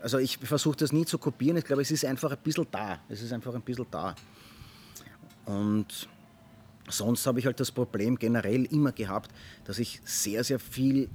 also 0.02 0.18
ich 0.18 0.38
versuche 0.38 0.78
das 0.78 0.94
nie 0.94 1.06
zu 1.06 1.18
kopieren, 1.18 1.58
ich 1.58 1.66
glaube, 1.66 1.82
es 1.82 1.92
ist 1.92 2.06
einfach 2.06 2.32
ein 2.32 2.38
bisschen 2.42 2.68
da, 2.72 3.00
es 3.10 3.22
ist 3.22 3.34
einfach 3.34 3.54
ein 3.54 3.62
bisschen 3.62 3.88
da. 3.92 4.16
Und 5.50 6.08
sonst 6.89 7.25
habe 7.25 7.39
ich 7.39 7.48
halt 7.48 7.60
das 7.60 7.72
Problem 7.72 8.20
generell 8.20 8.65
immer 8.65 8.91
gehabt, 8.91 9.32
dass 9.65 9.79
ich 9.79 10.00
sehr, 10.06 10.44
sehr 10.44 10.60
viel 10.60 11.10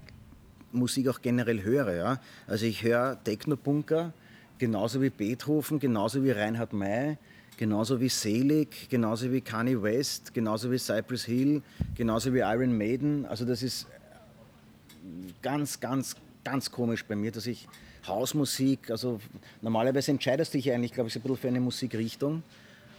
Musik 0.73 1.07
auch 1.07 1.23
generell 1.23 1.63
höre. 1.63 1.95
Ja? 1.95 2.21
Also 2.49 2.67
ich 2.67 2.83
höre 2.83 3.23
Techno-Bunker, 3.23 4.13
genauso 4.59 5.01
wie 5.01 5.11
Beethoven, 5.11 5.79
genauso 5.79 6.25
wie 6.25 6.33
Reinhard 6.33 6.73
May, 6.73 7.17
genauso 7.57 8.01
wie 8.01 8.09
Selig, 8.09 8.89
genauso 8.91 9.31
wie 9.31 9.41
Kanye 9.41 9.81
West, 9.81 10.35
genauso 10.35 10.69
wie 10.73 10.79
Cypress 10.79 11.27
Hill, 11.27 11.63
genauso 11.95 12.35
wie 12.35 12.41
Iron 12.41 12.77
Maiden. 12.77 13.27
Also 13.27 13.45
das 13.45 13.63
ist 13.63 13.87
ganz, 15.43 15.79
ganz, 15.79 16.17
ganz 16.43 16.73
komisch 16.73 17.05
bei 17.05 17.15
mir, 17.15 17.31
dass 17.31 17.47
ich 17.47 17.69
Hausmusik, 18.09 18.91
also 18.91 19.21
normalerweise 19.63 20.11
entscheidest 20.11 20.53
du 20.55 20.59
dich 20.59 20.73
eigentlich, 20.73 20.93
glaube 20.93 21.07
ich, 21.07 21.15
so 21.15 21.21
ein 21.21 21.23
bisschen 21.23 21.37
für 21.37 21.49
eine 21.49 21.61
Musikrichtung, 21.61 22.43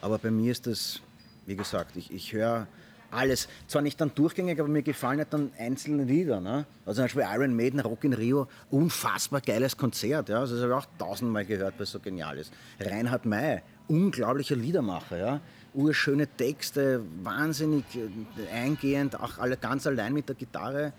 aber 0.01 0.18
bei 0.18 0.32
mir 0.32 0.51
ist 0.51 0.65
das, 0.68 1.01
wie 1.46 1.56
gesagt, 1.56 1.96
ich, 1.96 2.12
ich 2.12 2.34
höre 2.34 2.68
alles. 3.12 3.48
Zwar 3.68 3.82
nicht 3.82 4.00
dann 4.00 4.14
durchgängig, 4.14 4.60
aber 4.60 4.70
mir 4.70 4.82
gefallen 4.82 5.20
halt 5.20 5.32
dann 5.32 5.52
einzelne 5.58 6.04
Lieder. 6.04 6.42
Ne? 6.42 6.66
Also 6.86 6.98
zum 6.98 7.06
Beispiel 7.06 7.25
Iron 7.34 7.56
Maiden, 7.56 7.80
Rock 7.80 8.04
in 8.04 8.14
Rio, 8.14 8.48
unfassbar 8.70 9.42
geiles 9.42 9.78
Konzert. 9.78 10.30
Ja? 10.30 10.40
Also 10.40 10.56
das 10.56 10.64
habe 10.64 10.74
ich 10.74 10.80
auch 10.80 10.90
tausendmal 10.98 11.46
gehört, 11.46 11.80
es 11.80 11.92
so 11.92 12.00
genial 12.00 12.38
ist. 12.38 12.52
Reinhard 12.80 13.25
May, 13.25 13.62
unglaublicher 13.88 14.56
Liedermacher. 14.56 15.18
Ja? 15.18 15.42
Urschöne 15.74 16.28
Texte, 16.28 17.02
wahnsinnig 17.24 17.84
äh, 17.96 18.54
eingehend, 18.54 19.20
auch 19.20 19.38
alle 19.38 19.58
ganz 19.58 19.88
allein 19.88 20.14
mit 20.14 20.30
der 20.30 20.36
Gitarre. 20.36 20.94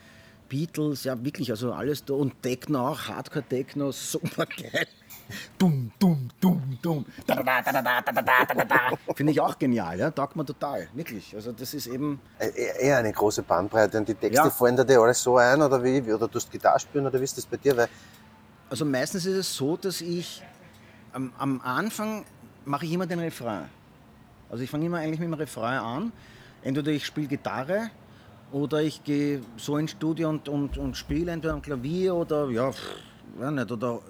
Beatles, 0.49 1.03
ja 1.03 1.25
wirklich, 1.25 1.51
also 1.51 1.73
alles 1.73 2.05
da. 2.05 2.15
Und 2.15 2.41
Techno 2.43 2.89
auch, 2.89 3.09
Hardcore-Techno, 3.09 3.91
super 3.93 4.47
geil. 4.47 4.87
Dumm, 5.59 5.91
dumm, 5.99 6.29
dumm, 6.41 6.79
dumm. 6.81 7.05
Finde 9.15 9.33
ich 9.33 9.41
auch 9.41 9.59
genial, 9.59 9.99
ja? 9.99 10.11
taugt 10.11 10.37
man 10.37 10.47
total, 10.47 10.89
wirklich. 10.95 11.35
Also 11.35 11.53
das 11.53 11.75
ist 11.75 11.87
eben... 11.87 12.21
Äh, 12.39 12.49
äh, 12.49 12.87
eher 12.87 12.99
eine 12.99 13.13
große 13.13 13.43
Bandbreite. 13.43 13.99
Und 13.99 14.09
die 14.09 14.15
Texte 14.15 14.37
ja. 14.37 14.51
fallen 14.51 14.77
dir 14.77 15.01
alles 15.01 15.23
so 15.23 15.37
ein 15.37 15.61
oder 15.61 15.83
wie? 15.83 16.01
Oder 16.13 16.31
tust 16.31 16.51
Gitarre 16.51 16.79
spielen 16.79 17.07
oder 17.07 17.19
wie 17.19 17.25
ist 17.25 17.37
das 17.37 17.47
bei 17.47 17.57
dir? 17.57 17.77
Weil 17.77 17.89
also 18.69 18.85
meistens 18.85 19.27
ist 19.27 19.37
es 19.37 19.55
so, 19.55 19.77
dass 19.77 20.01
ich 20.01 20.43
am, 21.13 21.33
am 21.39 21.61
Anfang 21.61 22.25
mache 22.65 22.85
ich 22.85 22.93
immer 22.93 23.07
den 23.07 23.21
Refrain. 23.21 23.69
Also 24.51 24.65
ich 24.65 24.71
fange 24.71 24.87
immer 24.87 24.99
eigentlich 24.99 25.21
mit 25.21 25.29
dem 25.29 25.35
Refrain 25.35 25.79
an. 25.79 26.13
Entweder 26.63 26.91
ich 26.91 27.07
spiele 27.07 27.29
Gitarre 27.29 27.91
oder 28.51 28.83
ich 28.83 29.05
gehe 29.05 29.43
so 29.57 29.77
ins 29.77 29.93
Studio 29.93 30.29
und, 30.29 30.49
und, 30.49 30.79
und 30.79 30.97
spiele 30.97 31.31
entweder 31.31 31.55
am 31.55 31.63
Klavier 31.63 32.15
oder 32.15 32.49
ja, 32.51 32.73
pff, 32.73 32.81
ja 33.41 33.51
nicht, 33.51 33.71
oder 33.71 34.01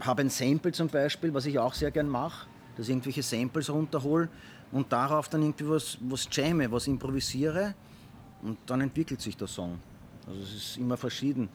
habe 0.00 0.22
ein 0.22 0.30
Sample 0.30 0.72
zum 0.72 0.88
Beispiel, 0.88 1.32
was 1.34 1.46
ich 1.46 1.58
auch 1.58 1.74
sehr 1.74 1.90
gern 1.90 2.08
mache, 2.08 2.46
dass 2.76 2.86
ich 2.86 2.90
irgendwelche 2.90 3.22
Samples 3.22 3.70
runterhole 3.70 4.28
und 4.72 4.92
darauf 4.92 5.28
dann 5.28 5.42
irgendwie 5.42 5.68
was, 5.68 5.98
was 6.00 6.28
jamme, 6.30 6.70
was 6.70 6.86
improvisiere 6.86 7.74
und 8.42 8.58
dann 8.66 8.80
entwickelt 8.80 9.20
sich 9.20 9.36
der 9.36 9.48
Song. 9.48 9.78
Also 10.26 10.40
es 10.40 10.54
ist 10.54 10.76
immer 10.76 10.96
verschieden. 10.96 11.48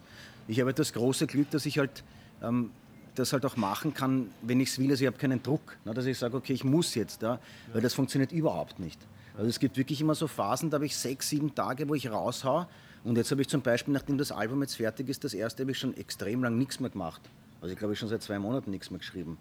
Ich 0.47 0.59
habe 0.59 0.73
das 0.73 0.93
große 0.93 1.25
Glück, 1.27 1.49
dass 1.49 1.65
ich 1.65 1.79
halt 1.79 2.03
ähm, 2.43 2.71
das 3.15 3.33
halt 3.33 3.45
auch 3.45 3.57
machen 3.57 3.93
kann, 3.93 4.29
wenn 4.41 4.59
ich 4.59 4.69
es 4.69 4.79
will. 4.79 4.89
Also 4.91 5.03
ich 5.03 5.07
habe 5.07 5.17
keinen 5.17 5.41
Druck, 5.41 5.77
ne, 5.85 5.93
dass 5.93 6.05
ich 6.05 6.17
sage, 6.17 6.37
okay, 6.37 6.53
ich 6.53 6.63
muss 6.63 6.95
jetzt, 6.95 7.21
ja, 7.21 7.39
weil 7.73 7.81
das 7.81 7.93
funktioniert 7.93 8.31
überhaupt 8.31 8.79
nicht. 8.79 8.99
Also 9.35 9.49
es 9.49 9.59
gibt 9.59 9.77
wirklich 9.77 10.01
immer 10.01 10.15
so 10.15 10.27
Phasen, 10.27 10.69
da 10.69 10.75
habe 10.75 10.85
ich 10.85 10.95
sechs, 10.95 11.29
sieben 11.29 11.53
Tage, 11.55 11.89
wo 11.89 11.95
ich 11.95 12.09
raushau. 12.09 12.67
Und 13.03 13.17
jetzt 13.17 13.31
habe 13.31 13.41
ich 13.41 13.47
zum 13.47 13.61
Beispiel, 13.61 13.93
nachdem 13.93 14.17
das 14.17 14.31
Album 14.31 14.61
jetzt 14.61 14.75
fertig 14.75 15.09
ist, 15.09 15.23
das 15.23 15.33
erste 15.33 15.63
habe 15.63 15.71
ich 15.71 15.79
schon 15.79 15.95
extrem 15.97 16.43
lang 16.43 16.57
nichts 16.57 16.79
mehr 16.79 16.89
gemacht. 16.89 17.21
Also 17.61 17.73
ich 17.73 17.79
glaube, 17.79 17.93
ich 17.93 17.99
schon 17.99 18.09
seit 18.09 18.21
zwei 18.21 18.39
Monaten 18.39 18.71
nichts 18.71 18.91
mehr 18.91 18.99
geschrieben. 18.99 19.37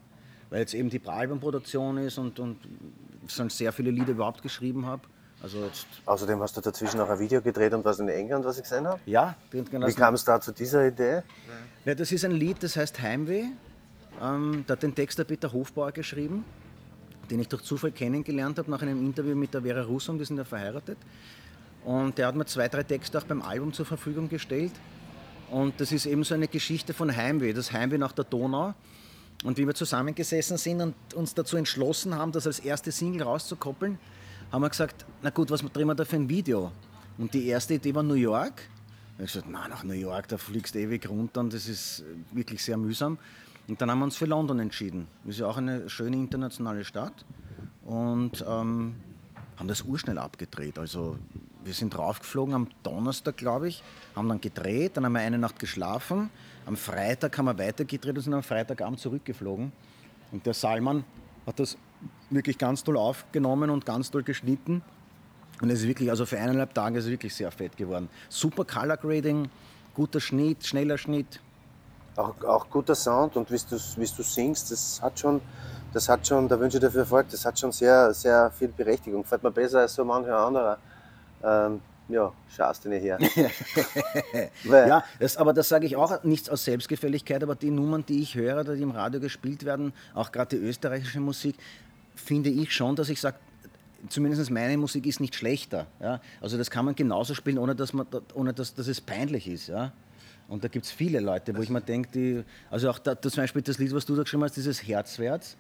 Weil 0.50 0.60
jetzt 0.60 0.74
eben 0.74 0.90
die 0.90 1.00
Albumproduktion 1.04 1.98
ist 1.98 2.18
und, 2.18 2.38
und 2.38 2.58
schon 3.26 3.50
sehr 3.50 3.72
viele 3.72 3.90
Lieder 3.90 4.12
überhaupt 4.12 4.42
geschrieben 4.42 4.86
habe. 4.86 5.02
Also 5.42 5.64
jetzt, 5.64 5.86
außerdem 6.06 6.40
hast 6.40 6.56
du 6.56 6.60
dazwischen 6.60 6.98
noch 6.98 7.10
ein 7.10 7.18
Video 7.18 7.42
gedreht 7.42 7.74
und 7.74 7.84
was 7.84 7.98
in 7.98 8.08
England, 8.08 8.44
was 8.46 8.56
ich 8.56 8.62
gesehen 8.62 8.86
habe. 8.86 8.98
ja, 9.04 9.36
genau. 9.50 9.86
Wie 9.86 9.92
kam 9.92 10.14
es 10.14 10.24
da 10.24 10.40
zu 10.40 10.52
dieser 10.52 10.86
Idee? 10.86 11.22
Ja, 11.84 11.94
das 11.94 12.12
ist 12.12 12.24
ein 12.24 12.30
Lied, 12.30 12.62
das 12.62 12.76
heißt 12.76 13.02
Heimweh. 13.02 13.44
Ähm, 14.22 14.64
da 14.66 14.72
hat 14.72 14.82
den 14.82 14.94
Text 14.94 15.18
der 15.18 15.24
Peter 15.24 15.52
Hofbauer 15.52 15.92
geschrieben, 15.92 16.44
den 17.30 17.40
ich 17.40 17.48
durch 17.48 17.62
Zufall 17.62 17.90
kennengelernt 17.90 18.58
habe 18.58 18.70
nach 18.70 18.80
einem 18.80 19.04
Interview 19.04 19.34
mit 19.34 19.52
der 19.52 19.62
Vera 19.62 19.82
Russum, 19.82 20.18
die 20.18 20.24
sind 20.24 20.38
ja 20.38 20.44
verheiratet. 20.44 20.96
Und 21.84 22.16
der 22.16 22.28
hat 22.28 22.36
mir 22.36 22.46
zwei, 22.46 22.68
drei 22.68 22.82
Texte 22.82 23.18
auch 23.18 23.24
beim 23.24 23.42
Album 23.42 23.72
zur 23.72 23.84
Verfügung 23.84 24.28
gestellt. 24.28 24.72
Und 25.50 25.80
das 25.80 25.92
ist 25.92 26.06
eben 26.06 26.24
so 26.24 26.34
eine 26.34 26.48
Geschichte 26.48 26.94
von 26.94 27.14
Heimweh, 27.14 27.52
das 27.52 27.72
Heimweh 27.72 27.98
nach 27.98 28.12
der 28.12 28.24
Donau. 28.24 28.74
Und 29.44 29.58
wie 29.58 29.66
wir 29.66 29.74
zusammengesessen 29.74 30.56
sind 30.56 30.80
und 30.80 30.94
uns 31.14 31.34
dazu 31.34 31.56
entschlossen 31.56 32.14
haben, 32.14 32.32
das 32.32 32.46
als 32.46 32.60
erste 32.60 32.90
Single 32.92 33.22
rauszukoppeln, 33.22 33.98
haben 34.50 34.62
wir 34.62 34.70
gesagt, 34.70 35.04
na 35.22 35.30
gut, 35.30 35.50
was 35.50 35.60
drehen 35.60 35.86
wir 35.86 35.94
da 35.94 36.04
für 36.04 36.16
ein 36.16 36.28
Video? 36.28 36.72
Und 37.18 37.34
die 37.34 37.46
erste 37.46 37.74
Idee 37.74 37.94
war 37.94 38.02
New 38.02 38.14
York. 38.14 38.62
Ich 38.62 39.14
habe 39.14 39.24
gesagt, 39.24 39.46
na, 39.50 39.68
nach 39.68 39.84
New 39.84 39.94
York, 39.94 40.28
da 40.28 40.38
fliegst 40.38 40.74
du 40.74 40.80
ewig 40.80 41.08
runter 41.08 41.40
und 41.40 41.52
das 41.52 41.68
ist 41.68 42.04
wirklich 42.32 42.62
sehr 42.62 42.76
mühsam. 42.76 43.18
Und 43.68 43.80
dann 43.80 43.90
haben 43.90 43.98
wir 44.00 44.04
uns 44.04 44.16
für 44.16 44.26
London 44.26 44.58
entschieden. 44.58 45.06
Das 45.24 45.36
ist 45.36 45.40
ja 45.40 45.46
auch 45.46 45.56
eine 45.56 45.88
schöne 45.88 46.16
internationale 46.16 46.84
Stadt. 46.84 47.24
Und 47.84 48.44
ähm, 48.46 48.94
haben 49.56 49.68
das 49.68 49.82
urschnell 49.82 50.18
abgedreht. 50.18 50.78
Also 50.78 51.16
wir 51.64 51.72
sind 51.72 51.98
raufgeflogen 51.98 52.54
am 52.54 52.68
Donnerstag, 52.82 53.36
glaube 53.36 53.68
ich, 53.68 53.82
haben 54.14 54.28
dann 54.28 54.40
gedreht, 54.40 54.96
dann 54.96 55.06
haben 55.06 55.12
wir 55.12 55.20
eine 55.20 55.38
Nacht 55.38 55.58
geschlafen. 55.58 56.30
Am 56.66 56.76
Freitag 56.76 57.36
haben 57.38 57.46
wir 57.46 57.58
weitergedreht 57.58 58.16
und 58.16 58.22
sind 58.22 58.34
am 58.34 58.42
Freitagabend 58.42 59.00
zurückgeflogen. 59.00 59.72
Und 60.32 60.46
der 60.46 60.54
Salman 60.54 61.04
hat 61.46 61.58
das 61.58 61.76
wirklich 62.30 62.58
ganz 62.58 62.84
toll 62.84 62.96
aufgenommen 62.96 63.70
und 63.70 63.86
ganz 63.86 64.10
toll 64.10 64.22
geschnitten. 64.22 64.82
Und 65.60 65.70
es 65.70 65.80
ist 65.80 65.88
wirklich, 65.88 66.10
also 66.10 66.26
für 66.26 66.38
eineinhalb 66.38 66.74
Tage 66.74 66.98
ist 66.98 67.04
es 67.04 67.10
wirklich 67.10 67.34
sehr 67.34 67.50
fett 67.50 67.76
geworden. 67.76 68.08
Super 68.28 68.64
Color 68.64 68.96
Grading, 68.96 69.48
guter 69.94 70.20
Schnitt, 70.20 70.66
schneller 70.66 70.98
Schnitt. 70.98 71.40
Auch, 72.16 72.34
auch 72.44 72.68
guter 72.70 72.94
Sound 72.94 73.36
und 73.36 73.50
wie 73.50 73.58
du, 73.58 73.76
du 73.76 74.22
singst, 74.22 74.70
das 74.70 75.00
hat 75.02 75.18
schon, 75.18 75.40
das 75.92 76.08
hat 76.08 76.26
schon, 76.26 76.48
da 76.48 76.58
wünsche 76.58 76.76
ich 76.76 76.80
dir 76.80 76.90
viel 76.90 77.00
Erfolg, 77.00 77.28
das 77.30 77.44
hat 77.44 77.58
schon 77.58 77.72
sehr, 77.72 78.12
sehr 78.14 78.50
viel 78.50 78.68
Berechtigung. 78.68 79.22
Gefällt 79.22 79.42
mir 79.42 79.50
besser 79.50 79.80
als 79.80 79.94
so 79.94 80.04
mancher 80.04 80.36
anderer. 80.36 80.78
Ähm, 81.44 81.80
ja, 82.08 82.32
schaust 82.54 82.84
du 82.84 82.90
nicht 82.90 83.02
her. 83.02 83.18
Ja, 84.64 85.04
das, 85.18 85.36
aber 85.36 85.52
das 85.52 85.68
sage 85.68 85.86
ich 85.86 85.96
auch 85.96 86.22
nicht 86.24 86.50
aus 86.50 86.64
Selbstgefälligkeit, 86.64 87.42
aber 87.42 87.54
die 87.54 87.70
Nummern, 87.70 88.04
die 88.06 88.20
ich 88.20 88.34
höre, 88.34 88.60
oder 88.60 88.74
die 88.74 88.82
im 88.82 88.90
Radio 88.90 89.20
gespielt 89.20 89.64
werden, 89.64 89.92
auch 90.14 90.32
gerade 90.32 90.56
die 90.56 90.62
österreichische 90.62 91.20
Musik, 91.20 91.56
finde 92.14 92.50
ich 92.50 92.72
schon, 92.72 92.96
dass 92.96 93.08
ich 93.08 93.20
sage, 93.20 93.36
zumindest 94.08 94.50
meine 94.50 94.76
Musik 94.76 95.06
ist 95.06 95.20
nicht 95.20 95.34
schlechter. 95.34 95.86
Ja? 96.00 96.20
Also 96.40 96.58
das 96.58 96.70
kann 96.70 96.84
man 96.84 96.94
genauso 96.94 97.34
spielen, 97.34 97.58
ohne 97.58 97.74
dass, 97.74 97.92
man, 97.92 98.06
ohne 98.34 98.52
dass, 98.52 98.74
dass 98.74 98.86
es 98.86 99.00
peinlich 99.00 99.48
ist. 99.48 99.68
Ja? 99.68 99.92
Und 100.48 100.62
da 100.62 100.68
gibt 100.68 100.84
es 100.84 100.90
viele 100.92 101.20
Leute, 101.20 101.56
wo 101.56 101.62
ich 101.62 101.70
mir 101.70 101.80
denke, 101.80 102.10
die, 102.12 102.44
also 102.70 102.90
auch 102.90 102.98
da, 102.98 103.20
zum 103.20 103.30
Beispiel 103.36 103.62
das 103.62 103.78
Lied, 103.78 103.94
was 103.94 104.04
du 104.04 104.14
da 104.14 104.22
geschrieben 104.22 104.44
hast, 104.44 104.56
dieses 104.56 104.86
Herzwärts, 104.86 105.56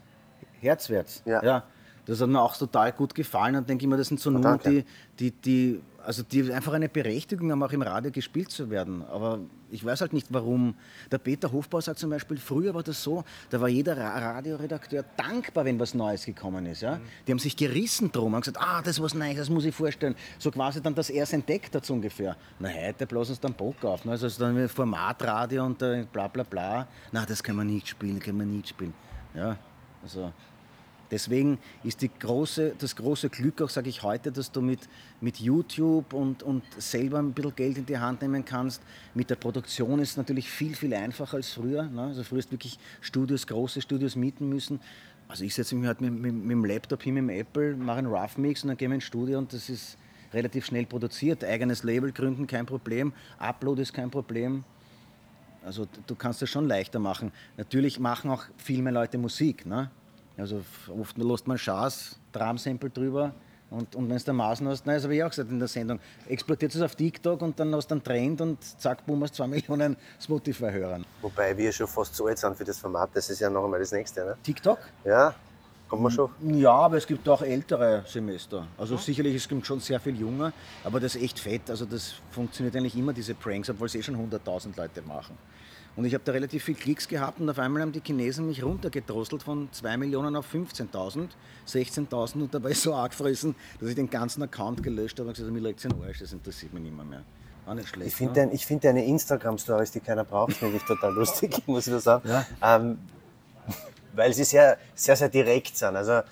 Herzwärts, 0.60 1.22
Ja. 1.42 1.64
Das 2.06 2.20
hat 2.20 2.28
mir 2.28 2.40
auch 2.40 2.56
total 2.56 2.92
gut 2.92 3.14
gefallen 3.14 3.56
und 3.56 3.68
denke 3.68 3.84
ich 3.84 3.88
mir, 3.88 3.96
das 3.96 4.08
sind 4.08 4.20
so 4.20 4.30
Nummern, 4.30 4.60
die, 4.64 4.84
die, 5.18 5.30
die, 5.30 5.80
also 6.04 6.22
die 6.22 6.52
einfach 6.52 6.74
eine 6.74 6.88
Berechtigung 6.88 7.50
haben, 7.50 7.62
auch 7.62 7.72
im 7.72 7.80
Radio 7.80 8.10
gespielt 8.10 8.50
zu 8.50 8.68
werden. 8.68 9.02
Aber 9.10 9.38
ich 9.70 9.82
weiß 9.82 10.02
halt 10.02 10.12
nicht, 10.12 10.26
warum. 10.30 10.74
Der 11.10 11.16
Peter 11.18 11.50
Hofbauer 11.50 11.80
sagt 11.80 11.98
zum 11.98 12.10
Beispiel, 12.10 12.36
früher 12.36 12.74
war 12.74 12.82
das 12.82 13.02
so, 13.02 13.24
da 13.48 13.58
war 13.60 13.68
jeder 13.68 13.96
Ra- 13.96 14.18
Radioredakteur 14.34 15.02
dankbar, 15.16 15.64
wenn 15.64 15.80
was 15.80 15.94
Neues 15.94 16.26
gekommen 16.26 16.66
ist. 16.66 16.82
Ja? 16.82 17.00
Die 17.26 17.32
haben 17.32 17.38
sich 17.38 17.56
gerissen 17.56 18.12
drum, 18.12 18.34
haben 18.34 18.42
gesagt, 18.42 18.58
ah, 18.60 18.82
das 18.82 18.98
ist 18.98 19.02
was 19.02 19.14
Neues, 19.14 19.36
das 19.38 19.48
muss 19.48 19.64
ich 19.64 19.74
vorstellen. 19.74 20.14
So 20.38 20.50
quasi 20.50 20.82
dann 20.82 20.94
das 20.94 21.08
erst 21.08 21.32
entdeckt 21.32 21.74
hat, 21.74 21.86
so 21.86 21.94
ungefähr. 21.94 22.36
Na, 22.58 22.68
heute 22.68 23.06
bloß 23.06 23.30
uns 23.30 23.40
dann 23.40 23.54
Bock 23.54 23.82
auf. 23.84 24.04
Ne? 24.04 24.12
Also 24.12 24.28
dann 24.28 24.54
mit 24.54 24.70
Formatradio 24.70 25.64
und 25.64 25.80
äh, 25.80 26.04
bla 26.12 26.28
bla 26.28 26.42
bla. 26.42 26.86
Na, 27.12 27.24
das 27.24 27.42
kann 27.42 27.56
man 27.56 27.66
nicht 27.66 27.88
spielen, 27.88 28.20
kann 28.20 28.36
man 28.36 28.50
nicht 28.54 28.68
spielen. 28.68 28.92
Ja. 29.34 29.56
Also 30.02 30.32
deswegen 31.10 31.58
ist 31.82 32.04
große, 32.20 32.74
das 32.78 32.96
große 32.96 33.28
Glück 33.30 33.62
auch, 33.62 33.68
sage 33.68 33.88
ich 33.88 34.02
heute, 34.02 34.32
dass 34.32 34.50
du 34.50 34.60
mit, 34.60 34.80
mit 35.20 35.38
YouTube 35.38 36.12
und, 36.12 36.42
und 36.42 36.62
selber 36.78 37.18
ein 37.18 37.32
bisschen 37.32 37.54
Geld 37.54 37.78
in 37.78 37.86
die 37.86 37.98
Hand 37.98 38.22
nehmen 38.22 38.44
kannst. 38.44 38.82
Mit 39.14 39.30
der 39.30 39.36
Produktion 39.36 39.98
ist 40.00 40.10
es 40.10 40.16
natürlich 40.16 40.48
viel, 40.48 40.74
viel 40.74 40.94
einfacher 40.94 41.36
als 41.36 41.52
früher. 41.52 41.84
Ne? 41.84 42.02
Also 42.02 42.22
früher 42.22 42.42
du 42.42 42.52
wirklich 42.52 42.78
Studios, 43.00 43.46
große 43.46 43.80
Studios 43.80 44.16
mieten 44.16 44.48
müssen. 44.48 44.80
Also 45.28 45.44
ich 45.44 45.54
setze 45.54 45.74
mich 45.74 45.86
halt 45.86 46.00
mit, 46.00 46.12
mit, 46.12 46.34
mit 46.34 46.50
dem 46.50 46.64
Laptop 46.64 47.02
hin, 47.02 47.14
mit 47.14 47.22
dem 47.22 47.30
Apple, 47.30 47.76
mache 47.76 47.98
einen 47.98 48.08
Rough 48.08 48.36
Mix 48.36 48.62
und 48.62 48.68
dann 48.68 48.76
gehen 48.76 48.90
wir 48.90 48.96
ins 48.96 49.04
Studio 49.04 49.38
und 49.38 49.52
das 49.52 49.68
ist 49.68 49.96
relativ 50.32 50.66
schnell 50.66 50.84
produziert. 50.86 51.44
Eigenes 51.44 51.82
Label 51.82 52.12
gründen, 52.12 52.46
kein 52.46 52.66
Problem. 52.66 53.12
Upload 53.38 53.80
ist 53.80 53.92
kein 53.92 54.10
Problem. 54.10 54.64
Also 55.64 55.86
du 56.06 56.14
kannst 56.14 56.42
das 56.42 56.50
schon 56.50 56.68
leichter 56.68 56.98
machen. 56.98 57.32
Natürlich 57.56 57.98
machen 57.98 58.30
auch 58.30 58.44
viel 58.58 58.82
mehr 58.82 58.92
Leute 58.92 59.16
Musik. 59.16 59.64
Ne? 59.64 59.90
Also 60.36 60.62
oft 60.98 61.16
lässt 61.16 61.46
man 61.46 61.56
Chance, 61.56 62.16
Drum-Sample 62.32 62.90
drüber 62.90 63.32
und, 63.70 63.94
und 63.96 64.08
wenn 64.08 64.16
es 64.16 64.24
der 64.24 64.34
Maßen 64.34 64.66
hast, 64.68 64.86
nein, 64.86 64.96
das 64.96 65.04
habe 65.04 65.16
ich 65.16 65.22
auch 65.22 65.30
gesagt 65.30 65.50
in 65.50 65.58
der 65.58 65.68
Sendung, 65.68 65.98
explodiert 66.28 66.74
es 66.74 66.80
auf 66.82 66.94
TikTok 66.94 67.40
und 67.42 67.58
dann 67.58 67.74
hast 67.74 67.88
du 67.88 67.94
einen 67.94 68.04
Trend 68.04 68.40
und 68.40 68.58
zack, 68.80 69.04
boom, 69.06 69.22
hast 69.22 69.34
zwei 69.34 69.46
Millionen 69.48 69.96
Spotify-Hörern. 70.20 71.04
Wobei 71.22 71.56
wir 71.56 71.72
schon 71.72 71.86
fast 71.86 72.14
zu 72.14 72.26
alt 72.26 72.38
sind 72.38 72.56
für 72.56 72.64
das 72.64 72.78
Format, 72.78 73.10
das 73.14 73.30
ist 73.30 73.40
ja 73.40 73.50
noch 73.50 73.64
einmal 73.64 73.80
das 73.80 73.92
nächste. 73.92 74.24
Ne? 74.24 74.36
TikTok? 74.42 74.78
Ja, 75.04 75.34
kommt 75.88 76.02
man 76.02 76.12
schon. 76.12 76.30
Ja, 76.58 76.72
aber 76.72 76.96
es 76.96 77.06
gibt 77.06 77.28
auch 77.28 77.42
ältere 77.42 78.04
Semester. 78.06 78.66
Also 78.78 78.96
sicherlich, 78.96 79.34
es 79.36 79.48
gibt 79.48 79.66
schon 79.66 79.80
sehr 79.80 80.00
viel 80.00 80.18
jünger, 80.18 80.52
aber 80.82 81.00
das 81.00 81.14
ist 81.14 81.22
echt 81.22 81.38
fett. 81.38 81.70
Also 81.70 81.84
das 81.84 82.14
funktioniert 82.30 82.76
eigentlich 82.76 82.96
immer, 82.96 83.12
diese 83.12 83.34
Pranks, 83.34 83.70
obwohl 83.70 83.86
es 83.86 83.94
eh 83.94 84.02
schon 84.02 84.16
100.000 84.16 84.76
Leute 84.76 85.02
machen. 85.02 85.36
Und 85.96 86.04
ich 86.04 86.14
habe 86.14 86.24
da 86.24 86.32
relativ 86.32 86.64
viel 86.64 86.74
Klicks 86.74 87.06
gehabt 87.06 87.40
und 87.40 87.48
auf 87.48 87.58
einmal 87.58 87.82
haben 87.82 87.92
die 87.92 88.02
Chinesen 88.04 88.48
mich 88.48 88.64
runtergedrosselt 88.64 89.44
von 89.44 89.68
2 89.70 89.96
Millionen 89.96 90.34
auf 90.34 90.52
15.000, 90.52 91.28
16.000 91.68 92.34
und 92.34 92.54
dabei 92.54 92.72
so 92.72 92.94
arg 92.94 93.12
gefressen, 93.12 93.54
dass 93.78 93.88
ich 93.88 93.94
den 93.94 94.10
ganzen 94.10 94.42
Account 94.42 94.82
gelöscht 94.82 95.18
habe 95.20 95.28
und 95.28 95.36
gesagt, 95.36 95.52
mir 95.52 95.60
legt 95.60 95.84
es 95.84 95.92
Arsch, 95.92 96.18
das 96.18 96.32
interessiert 96.32 96.74
mich 96.74 96.82
nicht 96.82 96.96
mehr. 96.96 97.04
mehr. 97.04 97.22
Auch 97.66 97.74
nicht 97.74 97.88
schlecht. 97.88 98.08
Ich 98.08 98.16
finde 98.16 98.46
ne? 98.46 98.58
find 98.58 98.84
deine 98.84 99.04
Instagram-Stories, 99.04 99.92
die 99.92 100.00
keiner 100.00 100.24
braucht, 100.24 100.54
finde 100.54 100.76
ich 100.76 100.82
total 100.82 101.12
lustig, 101.14 101.62
muss 101.66 101.86
ich 101.86 101.92
das 101.92 102.04
sagen. 102.04 102.28
Ja. 102.28 102.44
Ähm, 102.60 102.98
weil 104.14 104.32
sie 104.32 104.44
sehr, 104.44 104.78
sehr, 104.94 105.16
sehr 105.16 105.28
direkt 105.28 105.76
sind. 105.76 105.96
Also 105.96 106.22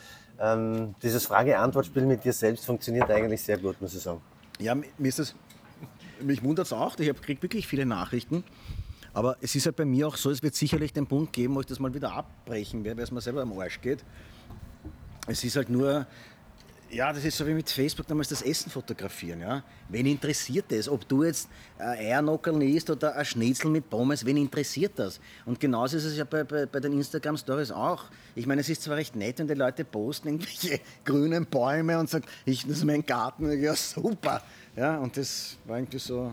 ähm, 0.41 0.95
dieses 1.03 1.27
Frage-Antwort-Spiel 1.27 2.07
mit 2.07 2.25
dir 2.25 2.33
selbst 2.33 2.65
funktioniert 2.65 3.11
eigentlich 3.11 3.43
sehr 3.43 3.59
gut, 3.59 3.81
muss 3.81 3.95
ich 3.95 4.03
sagen. 4.03 4.21
Ja, 4.59 4.75
mir 4.75 5.09
ist 5.09 5.19
das, 5.19 5.35
mich 6.21 6.43
wundert 6.43 6.67
es 6.67 6.73
auch, 6.73 6.99
ich 6.99 7.21
kriege 7.21 7.43
wirklich 7.43 7.67
viele 7.67 7.87
Nachrichten. 7.87 8.45
Aber 9.15 9.37
es 9.41 9.55
ist 9.55 9.67
halt 9.67 9.77
bei 9.77 9.85
mir 9.85 10.09
auch 10.09 10.17
so, 10.17 10.31
es 10.31 10.43
wird 10.43 10.55
sicherlich 10.55 10.93
den 10.93 11.07
Punkt 11.07 11.33
geben, 11.33 11.55
wo 11.55 11.61
ich 11.61 11.67
das 11.67 11.79
mal 11.79 11.93
wieder 11.93 12.13
abbrechen 12.13 12.83
werde, 12.85 12.99
weil 12.99 13.05
es 13.05 13.11
mir 13.11 13.21
selber 13.21 13.43
am 13.43 13.59
Arsch 13.59 13.81
geht. 13.81 14.03
Es 15.27 15.45
ist 15.45 15.57
halt 15.57 15.69
nur, 15.69 16.07
ja, 16.93 17.11
das 17.11 17.25
ist 17.25 17.39
so 17.39 17.47
wie 17.47 17.55
mit 17.55 17.71
Facebook 17.71 18.07
damals 18.07 18.29
das 18.29 18.43
Essen 18.43 18.71
fotografieren. 18.71 19.41
Ja? 19.41 19.65
Wen 19.89 20.07
interessiert 20.07 20.67
das? 20.69 20.89
Ob 20.89 21.09
du 21.09 21.25
jetzt 21.25 21.49
ein 21.79 21.99
Eiernockerl 21.99 22.63
isst 22.63 22.91
oder 22.91 23.17
ein 23.17 23.25
Schnitzel 23.25 23.71
mit 23.71 23.89
Pommes, 23.89 24.25
wen 24.27 24.37
interessiert 24.37 24.93
das? 24.97 25.19
Und 25.47 25.59
genauso 25.59 25.97
ist 25.97 26.05
es 26.05 26.17
ja 26.19 26.25
bei, 26.25 26.45
bei, 26.45 26.67
bei 26.67 26.81
den 26.81 26.93
Instagram-Stories 26.93 27.71
auch. 27.71 28.05
Ich 28.35 28.47
meine, 28.47 28.61
es 28.61 28.69
ist 28.69 28.83
zwar 28.83 28.97
recht 28.97 29.17
nett, 29.17 29.39
wenn 29.39 29.49
die 29.49 29.55
Leute 29.55 29.85
posten 29.85 30.29
irgendwelche 30.29 30.81
grünen 31.05 31.47
Bäume 31.47 31.99
und 31.99 32.11
sagen, 32.11 32.27
ich, 32.45 32.63
das 32.63 32.79
ist 32.79 32.85
mein 32.85 33.05
Garten, 33.07 33.51
ja 33.61 33.75
super. 33.75 34.43
Ja, 34.77 34.99
und 34.99 35.17
das 35.17 35.57
war 35.65 35.79
irgendwie 35.79 35.99
so, 35.99 36.33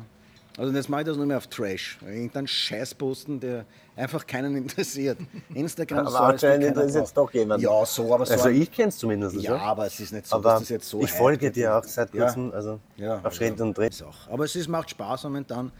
also 0.58 0.74
jetzt 0.74 0.90
mache 0.90 1.02
ich 1.02 1.08
das 1.08 1.18
nur 1.18 1.26
mehr 1.26 1.38
auf 1.38 1.48
Trash. 1.48 1.98
Irgendeinen 2.06 2.48
Scheiß 2.48 2.96
posten, 2.96 3.40
der 3.40 3.66
einfach 3.96 4.26
keinen 4.28 4.56
interessiert. 4.58 5.18
Instagram 5.54 6.08
Aber 6.08 6.22
anscheinend 6.22 6.66
interessiert 6.68 7.06
es 7.06 7.12
braucht. 7.14 7.28
doch 7.30 7.34
jemanden. 7.34 7.64
Ja, 7.66 7.86
so, 7.86 8.14
aber 8.14 8.26
so. 8.26 8.34
Also 8.34 8.50
ich 8.50 8.72
kenne 8.72 8.90
es 8.90 8.98
zumindest. 8.98 9.36
ja, 9.38 9.56
aber 9.58 9.86
es 9.86 10.00
ist 10.00 10.12
nicht 10.14 10.28
so, 10.28 10.36
aber 10.36 10.52
dass 10.52 10.60
das 10.62 10.70
jetzt 10.70 10.90
so 10.90 11.02
ich 11.02 11.12
folge 11.12 11.52
dir 11.52 11.76
auch 11.78 11.84
seit 11.84 12.14
Ja. 12.14 12.26
kurzem, 12.26 12.52
also 12.52 12.80
Ja, 12.98 13.20
auf 13.24 13.34
Schritt 13.34 13.60
und 13.62 13.76
Tritt. 13.76 14.04
Aber 14.30 14.44
es 14.46 14.56
ist, 14.56 14.68
macht 14.68 14.90
Spaß 14.90 15.24
momentan. 15.26 15.72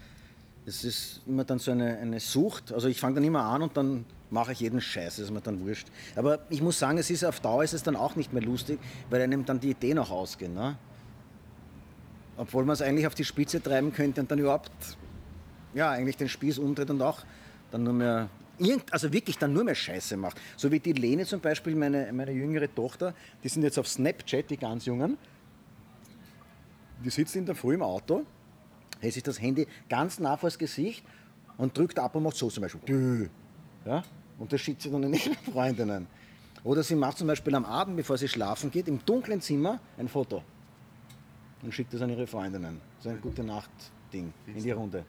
Es 0.66 0.84
ist 0.84 1.22
immer 1.26 1.44
dann 1.46 1.58
so 1.60 1.72
eine, 1.72 1.98
eine 1.98 2.20
Sucht. 2.20 2.72
Also 2.72 2.88
ich 2.90 3.00
fange 3.00 3.16
dann 3.16 3.24
immer 3.24 3.44
an 3.44 3.64
und 3.64 3.76
dann 3.76 4.06
mache 4.30 4.52
ich 4.52 4.60
jeden 4.60 4.80
Scheiß, 4.80 5.16
das 5.16 5.26
ist 5.26 5.32
mir 5.32 5.42
dann 5.42 5.66
wurscht. 5.66 5.88
Aber 6.16 6.40
ich 6.50 6.62
muss 6.62 6.78
sagen, 6.78 7.00
es 7.00 7.10
ist 7.10 7.26
auf 7.26 7.40
Dauer 7.40 7.64
ist 7.64 7.74
es 7.74 7.82
dann 7.82 7.96
auch 7.96 8.16
nicht 8.16 8.32
mehr 8.34 8.44
lustig, 8.44 8.80
weil 9.10 9.22
einem 9.22 9.44
dann 9.46 9.60
die 9.60 9.72
Ideen 9.72 9.98
auch 9.98 10.12
ausgehen. 10.12 10.54
Ne? 10.54 10.78
Obwohl 12.40 12.64
man 12.64 12.74
es 12.74 12.82
eigentlich 12.82 13.06
auf 13.06 13.16
die 13.16 13.26
Spitze 13.26 13.62
treiben 13.62 13.92
könnte 13.92 14.22
und 14.22 14.32
dann 14.32 14.40
überhaupt 14.40 14.72
ja, 15.74 15.92
eigentlich 15.92 16.16
den 16.16 16.30
Spieß 16.30 16.58
umdreht 16.60 16.90
und 16.90 17.02
auch 17.02 17.26
dann 17.70 17.84
nur 17.84 17.92
mehr, 17.92 18.30
irgend, 18.58 18.94
also 18.94 19.12
wirklich 19.12 19.38
dann 19.38 19.52
nur 19.52 19.66
mehr 19.66 19.76
Scheiße 19.76 20.16
macht. 20.16 20.40
So 20.56 20.72
wie 20.72 20.80
die 20.80 20.94
Lene 20.94 21.26
zum 21.26 21.42
Beispiel, 21.42 21.76
meine, 21.76 22.10
meine 22.14 22.32
jüngere 22.32 22.74
Tochter, 22.74 23.14
die 23.44 23.50
sind 23.50 23.64
jetzt 23.64 23.78
auf 23.78 23.90
Snapchat, 23.90 24.50
die 24.50 24.56
ganz 24.56 24.86
Jungen. 24.86 25.18
Die 27.04 27.10
sitzt 27.10 27.36
in 27.36 27.46
der 27.46 27.56
Früh 27.56 27.74
im 27.74 27.84
Auto, 27.84 28.26
hält 29.02 29.14
sich 29.14 29.24
das 29.24 29.42
Handy 29.42 29.68
ganz 29.90 30.18
nah 30.18 30.38
vors 30.38 30.58
Gesicht 30.58 31.04
und 31.58 31.78
drückt 31.78 32.00
ab 32.00 32.16
und 32.16 32.24
macht 32.24 32.38
so 32.38 32.50
zum 32.50 32.62
Beispiel. 32.62 33.30
Ja? 33.86 34.02
Und 34.38 34.54
das 34.54 34.62
schickt 34.62 34.82
sie 34.82 34.90
dann 34.90 35.04
an 35.04 35.14
ihre 35.14 35.36
Freundinnen. 35.52 36.08
Oder 36.64 36.84
sie 36.84 36.96
macht 36.96 37.18
zum 37.18 37.28
Beispiel 37.28 37.54
am 37.54 37.66
Abend, 37.66 37.98
bevor 37.98 38.18
sie 38.18 38.30
schlafen 38.30 38.72
geht, 38.72 38.88
im 38.88 39.04
dunklen 39.06 39.42
Zimmer 39.42 39.82
ein 39.98 40.08
Foto 40.08 40.42
und 41.62 41.74
schickt 41.74 41.94
das 41.94 42.02
an 42.02 42.10
ihre 42.10 42.28
Freundinnen. 42.28 42.80
So 43.00 43.10
ein 43.10 43.20
gute 43.22 43.44
Nacht-Ding 43.44 44.34
in 44.48 44.64
die 44.64 44.72
Runde. 44.72 45.06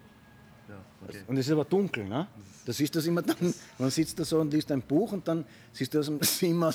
Und 1.27 1.37
es 1.37 1.47
ist 1.47 1.53
aber 1.53 1.65
dunkel, 1.65 2.05
ne? 2.05 2.29
Das 2.65 2.79
ist 2.79 2.95
das 2.95 3.05
immer 3.07 3.23
dann, 3.23 3.53
man 3.79 3.91
sitzt 3.91 4.19
da 4.21 4.25
so 4.25 4.39
und 4.41 4.53
liest 4.53 4.71
ein 4.71 4.83
Buch 4.83 5.13
und 5.13 5.27
dann 5.27 5.45
siehst 5.73 5.93
du 5.95 5.99
aus 6.01 6.07
dem 6.07 6.21
Zimmer 6.23 6.73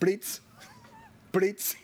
Blitz, 0.00 0.42
Blitz, 1.30 1.76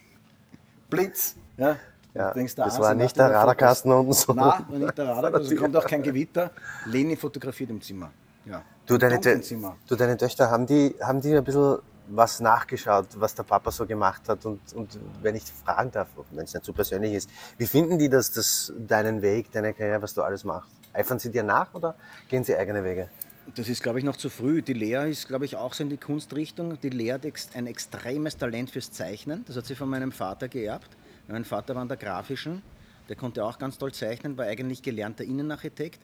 Blitz. 0.91 1.37
Ja, 1.57 1.77
Ja, 2.15 2.33
denkst 2.33 2.55
das 2.57 2.79
war 2.81 2.95
nicht 2.95 3.17
der. 3.17 3.31
Radarkasten 3.31 3.93
unten 3.93 4.13
so. 4.13 4.33
Nein, 4.33 4.65
war 4.69 4.79
nicht 4.79 4.99
der 4.99 5.09
Radar, 5.17 5.35
also 5.35 5.55
kommt 5.55 5.77
auch 5.77 5.87
kein 5.87 6.03
Gewitter. 6.03 6.51
Leni 6.87 7.15
fotografiert 7.17 7.71
im 7.71 7.81
Zimmer. 7.81 8.11
Ja. 8.45 8.63
Du, 8.87 8.97
deine, 8.99 9.17
Tö- 9.19 9.41
Zimmer. 9.41 9.77
du, 9.87 9.95
deine 9.97 10.17
Töchter, 10.17 10.51
haben 10.51 10.67
die, 10.67 10.95
haben 11.01 11.21
die 11.21 11.37
ein 11.37 11.45
bisschen 11.45 11.79
was 12.09 12.41
nachgeschaut, 12.41 13.09
was 13.17 13.35
der 13.35 13.43
Papa 13.43 13.71
so 13.71 13.87
gemacht 13.87 14.29
hat? 14.29 14.45
Und, 14.47 14.61
und 14.75 14.99
wenn 15.23 15.35
ich 15.35 15.45
fragen 15.45 15.91
darf, 15.91 16.09
wenn 16.31 16.45
es 16.45 16.55
nicht 16.55 16.65
zu 16.65 16.73
persönlich 16.73 17.15
ist, 17.15 17.31
wie 17.59 17.67
finden 17.67 17.99
die 17.99 18.09
das, 18.09 18.33
das, 18.33 18.73
deinen 18.79 19.23
Weg, 19.23 19.51
deine 19.53 19.75
Karriere, 19.75 20.03
was 20.03 20.15
du 20.15 20.23
alles 20.23 20.45
machst? 20.45 20.71
Eifern 20.93 21.19
sie 21.19 21.31
dir 21.31 21.43
nach 21.43 21.75
oder 21.75 21.95
gehen 22.29 22.45
sie 22.45 22.57
eigene 22.57 22.83
Wege? 22.83 23.09
Das 23.55 23.69
ist, 23.69 23.83
glaube 23.83 24.01
ich, 24.01 24.05
noch 24.05 24.17
zu 24.17 24.29
früh. 24.29 24.61
Die 24.61 24.73
Lea 24.73 25.09
ist, 25.09 25.29
glaube 25.29 25.45
ich, 25.45 25.57
auch 25.57 25.73
so 25.73 25.85
in 25.85 25.91
die 25.91 25.99
Kunstrichtung. 25.99 26.81
Die 26.81 26.89
Lea 26.89 27.13
hat 27.13 27.23
ein 27.55 27.67
extremes 27.67 28.37
Talent 28.37 28.71
fürs 28.71 28.91
Zeichnen. 28.91 29.45
Das 29.47 29.57
hat 29.57 29.67
sie 29.67 29.77
von 29.77 29.89
meinem 29.89 30.11
Vater 30.11 30.49
geerbt. 30.49 30.97
Mein 31.29 31.45
Vater 31.45 31.75
war 31.75 31.83
in 31.83 31.89
der 31.89 31.97
Grafischen. 31.97 32.63
Der 33.09 33.15
konnte 33.15 33.45
auch 33.45 33.59
ganz 33.59 33.79
toll 33.79 33.93
zeichnen, 33.93 34.37
war 34.37 34.47
eigentlich 34.47 34.83
gelernter 34.83 35.23
Innenarchitekt. 35.23 36.01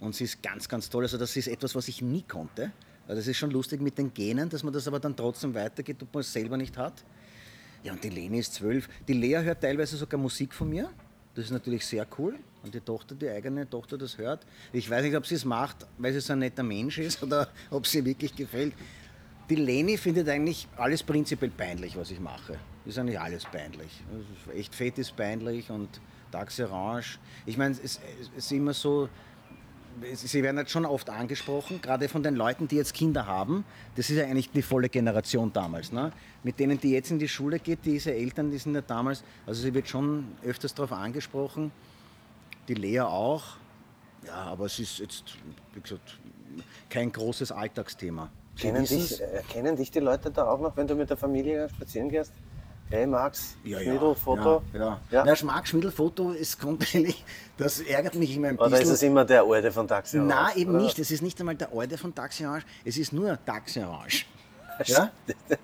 Und 0.00 0.16
sie 0.16 0.24
ist 0.24 0.42
ganz, 0.42 0.68
ganz 0.68 0.90
toll. 0.90 1.04
Also 1.04 1.16
das 1.16 1.36
ist 1.36 1.46
etwas, 1.46 1.76
was 1.76 1.86
ich 1.86 2.02
nie 2.02 2.22
konnte. 2.22 2.72
Also 3.10 3.22
das 3.22 3.26
ist 3.26 3.38
schon 3.38 3.50
lustig 3.50 3.80
mit 3.80 3.98
den 3.98 4.14
Genen, 4.14 4.48
dass 4.48 4.62
man 4.62 4.72
das 4.72 4.86
aber 4.86 5.00
dann 5.00 5.16
trotzdem 5.16 5.52
weitergeht, 5.52 6.00
ob 6.00 6.14
man 6.14 6.20
es 6.20 6.32
selber 6.32 6.56
nicht 6.56 6.78
hat. 6.78 7.04
Ja, 7.82 7.92
und 7.92 8.04
die 8.04 8.08
Leni 8.08 8.38
ist 8.38 8.54
zwölf. 8.54 8.88
Die 9.08 9.14
Lea 9.14 9.42
hört 9.42 9.62
teilweise 9.62 9.96
sogar 9.96 10.20
Musik 10.20 10.54
von 10.54 10.70
mir. 10.70 10.88
Das 11.34 11.46
ist 11.46 11.50
natürlich 11.50 11.84
sehr 11.84 12.06
cool. 12.18 12.38
Und 12.62 12.72
die 12.72 12.78
Tochter, 12.78 13.16
die 13.16 13.28
eigene 13.28 13.68
Tochter, 13.68 13.98
das 13.98 14.16
hört. 14.16 14.46
Ich 14.72 14.88
weiß 14.88 15.02
nicht, 15.02 15.16
ob 15.16 15.26
sie 15.26 15.34
es 15.34 15.44
macht, 15.44 15.88
weil 15.98 16.12
sie 16.12 16.20
so 16.20 16.34
ein 16.34 16.38
netter 16.38 16.62
Mensch 16.62 16.98
ist 16.98 17.20
oder 17.24 17.48
ob 17.72 17.84
sie 17.84 18.04
wirklich 18.04 18.32
gefällt. 18.36 18.74
Die 19.48 19.56
Leni 19.56 19.96
findet 19.96 20.28
eigentlich 20.28 20.68
alles 20.76 21.02
prinzipiell 21.02 21.50
peinlich, 21.50 21.96
was 21.96 22.12
ich 22.12 22.20
mache. 22.20 22.60
Ist 22.86 22.96
eigentlich 22.96 23.18
alles 23.18 23.42
peinlich. 23.42 24.04
Also 24.12 24.56
echt 24.56 24.72
Fett 24.72 24.98
ist 24.98 25.16
peinlich 25.16 25.68
und 25.68 26.00
Taxi 26.30 26.62
Orange. 26.62 27.18
Ich 27.44 27.58
meine, 27.58 27.74
es, 27.74 27.98
es 28.20 28.30
ist 28.36 28.52
immer 28.52 28.72
so, 28.72 29.08
Sie 30.14 30.42
werden 30.42 30.56
jetzt 30.58 30.70
schon 30.70 30.86
oft 30.86 31.10
angesprochen, 31.10 31.80
gerade 31.82 32.08
von 32.08 32.22
den 32.22 32.34
Leuten, 32.34 32.68
die 32.68 32.76
jetzt 32.76 32.94
Kinder 32.94 33.26
haben. 33.26 33.64
Das 33.96 34.08
ist 34.08 34.16
ja 34.16 34.24
eigentlich 34.24 34.50
die 34.50 34.62
volle 34.62 34.88
Generation 34.88 35.52
damals. 35.52 35.92
Ne? 35.92 36.12
Mit 36.42 36.58
denen, 36.58 36.80
die 36.80 36.92
jetzt 36.92 37.10
in 37.10 37.18
die 37.18 37.28
Schule 37.28 37.58
geht, 37.58 37.80
diese 37.84 38.14
Eltern, 38.14 38.50
die 38.50 38.58
sind 38.58 38.74
ja 38.74 38.80
damals, 38.80 39.22
also 39.46 39.60
sie 39.60 39.74
wird 39.74 39.88
schon 39.88 40.26
öfters 40.42 40.74
darauf 40.74 40.92
angesprochen, 40.92 41.70
die 42.68 42.74
Lea 42.74 43.00
auch. 43.00 43.42
Ja, 44.26 44.34
aber 44.34 44.66
es 44.66 44.78
ist 44.78 44.98
jetzt, 44.98 45.24
wie 45.74 45.80
gesagt, 45.80 46.18
kein 46.88 47.10
großes 47.12 47.52
Alltagsthema. 47.52 48.30
Kennen 48.56 48.84
dich, 48.84 49.20
äh, 49.20 49.42
kennen 49.48 49.76
dich 49.76 49.90
die 49.90 50.00
Leute 50.00 50.30
da 50.30 50.46
auch 50.46 50.60
noch, 50.60 50.76
wenn 50.76 50.86
du 50.86 50.94
mit 50.94 51.08
der 51.08 51.16
Familie 51.16 51.68
spazieren 51.68 52.08
gehst? 52.08 52.32
Hey 52.90 53.06
Max. 53.06 53.56
Ja, 53.62 53.78
ja. 53.80 54.60
Ja. 54.72 55.00
ja. 55.12 55.36
Schmack, 55.36 55.68
Schmiedl, 55.68 55.92
Foto, 55.92 56.32
es 56.32 56.58
kommt 56.58 56.82
eigentlich, 56.92 57.24
das 57.56 57.80
ärgert 57.80 58.16
mich 58.16 58.34
immer 58.34 58.48
ein 58.48 58.56
bisschen. 58.56 58.72
Oder 58.72 58.82
ist 58.82 58.88
es 58.88 59.02
immer 59.02 59.24
der 59.24 59.44
Alte 59.44 59.70
von 59.70 59.86
Taxi? 59.86 60.18
Nein, 60.18 60.36
Orange, 60.36 60.56
eben 60.56 60.74
oder? 60.74 60.82
nicht. 60.82 60.98
Es 60.98 61.12
ist 61.12 61.22
nicht 61.22 61.38
einmal 61.38 61.54
der 61.54 61.72
Alte 61.72 61.96
von 61.96 62.12
Taxi 62.12 62.44
Orange, 62.44 62.66
es 62.84 62.98
ist 62.98 63.12
nur 63.12 63.38
Taxi 63.44 63.80
Orange. 63.80 64.26
Ja? 64.86 65.10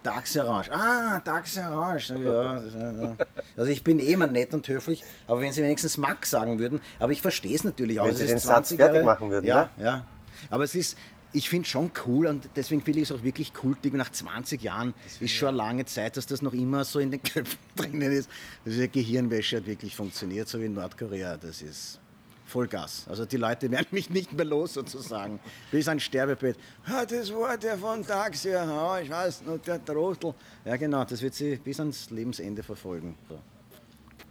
Taxi 0.02 0.38
Orange. 0.38 0.70
Ah, 0.70 1.20
Taxi 1.20 1.58
Orange. 1.60 2.14
Ja, 2.22 2.60
ja. 2.60 3.16
Also 3.56 3.70
ich 3.70 3.82
bin 3.82 3.98
eh 3.98 4.12
immer 4.12 4.26
nett 4.26 4.52
und 4.52 4.68
höflich, 4.68 5.02
aber 5.26 5.40
wenn 5.40 5.52
Sie 5.52 5.62
wenigstens 5.62 5.96
Max 5.96 6.28
sagen 6.28 6.58
würden, 6.58 6.82
aber 6.98 7.12
ich 7.12 7.22
verstehe 7.22 7.56
es 7.56 7.64
natürlich 7.64 7.98
auch. 7.98 8.04
Wenn 8.06 8.14
Sie 8.14 8.24
ist 8.24 8.30
den 8.30 8.38
Satz 8.40 8.68
20 8.68 8.76
fertig 8.78 9.04
machen 9.04 9.30
würden, 9.30 9.46
Ja, 9.46 9.70
ne? 9.78 9.84
ja. 9.84 10.04
Aber 10.50 10.64
es 10.64 10.74
ist, 10.74 10.98
ich 11.32 11.48
finde 11.48 11.68
schon 11.68 11.90
cool 12.06 12.26
und 12.26 12.48
deswegen 12.56 12.82
finde 12.82 13.00
ich 13.00 13.10
es 13.10 13.16
auch 13.16 13.22
wirklich 13.22 13.52
kultig. 13.52 13.92
Nach 13.94 14.10
20 14.10 14.62
Jahren 14.62 14.94
ist 15.20 15.32
schon 15.32 15.48
eine 15.48 15.58
lange 15.58 15.84
Zeit, 15.84 16.16
dass 16.16 16.26
das 16.26 16.42
noch 16.42 16.54
immer 16.54 16.84
so 16.84 16.98
in 16.98 17.10
den 17.10 17.22
Köpfen 17.22 17.58
drinnen 17.74 18.12
ist. 18.12 18.30
Diese 18.64 18.88
Gehirnwäsche 18.88 19.58
hat 19.58 19.66
wirklich 19.66 19.94
funktioniert, 19.94 20.48
so 20.48 20.60
wie 20.60 20.66
in 20.66 20.74
Nordkorea. 20.74 21.36
Das 21.36 21.62
ist 21.62 22.00
Vollgas. 22.46 23.06
Also 23.08 23.26
die 23.26 23.36
Leute 23.36 23.70
werden 23.70 23.88
mich 23.90 24.08
nicht 24.08 24.32
mehr 24.32 24.44
los 24.44 24.74
sozusagen. 24.74 25.40
Bis 25.70 25.88
ein 25.88 26.00
Sterbebett. 26.00 26.56
Ja, 26.88 27.04
das 27.04 27.32
war 27.32 27.58
der 27.58 27.76
von 27.76 28.06
Taxi, 28.06 28.50
ja, 28.50 29.00
ich 29.00 29.10
weiß 29.10 29.42
noch, 29.42 29.58
der 29.58 29.84
Trottel. 29.84 30.32
Ja 30.64 30.76
genau, 30.76 31.04
das 31.04 31.20
wird 31.20 31.34
sie 31.34 31.56
bis 31.56 31.80
ans 31.80 32.10
Lebensende 32.10 32.62
verfolgen. 32.62 33.16
So. 33.28 33.38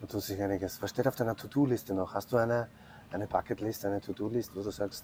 Du 0.02 0.08
tust 0.08 0.28
sich 0.28 0.42
einiges. 0.42 0.82
Was 0.82 0.92
steht 0.92 1.08
auf 1.08 1.16
deiner 1.16 1.36
To-Do-Liste 1.36 1.94
noch? 1.94 2.14
Hast 2.14 2.32
du 2.32 2.38
eine, 2.38 2.68
eine 3.12 3.28
Bucketlist, 3.28 3.86
eine 3.86 4.02
To-Do-List, 4.02 4.56
wo 4.56 4.62
du 4.62 4.72
sagst, 4.72 5.04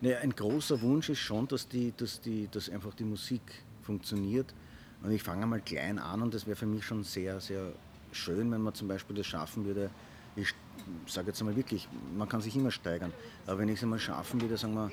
Naja, 0.00 0.18
ein 0.18 0.34
großer 0.34 0.80
Wunsch 0.80 1.08
ist 1.08 1.18
schon, 1.18 1.48
dass, 1.48 1.68
die, 1.68 1.92
dass, 1.96 2.20
die, 2.20 2.48
dass 2.50 2.70
einfach 2.70 2.94
die 2.94 3.04
Musik 3.04 3.42
funktioniert. 3.82 4.54
Und 5.02 5.10
ich 5.10 5.22
fange 5.22 5.46
mal 5.46 5.60
klein 5.60 5.98
an 5.98 6.22
und 6.22 6.34
das 6.34 6.46
wäre 6.46 6.56
für 6.56 6.66
mich 6.66 6.84
schon 6.84 7.02
sehr, 7.04 7.40
sehr 7.40 7.72
schön, 8.12 8.50
wenn 8.50 8.62
man 8.62 8.74
zum 8.74 8.88
Beispiel 8.88 9.16
das 9.16 9.26
schaffen 9.26 9.64
würde. 9.64 9.90
Ich 10.36 10.54
sage 11.06 11.28
jetzt 11.28 11.40
einmal 11.40 11.56
wirklich, 11.56 11.88
man 12.16 12.28
kann 12.28 12.40
sich 12.40 12.54
immer 12.56 12.70
steigern, 12.70 13.12
aber 13.46 13.58
wenn 13.58 13.68
ich 13.68 13.76
es 13.76 13.82
einmal 13.82 13.98
schaffen 13.98 14.40
würde, 14.40 14.56
sagen 14.56 14.74
wir 14.74 14.90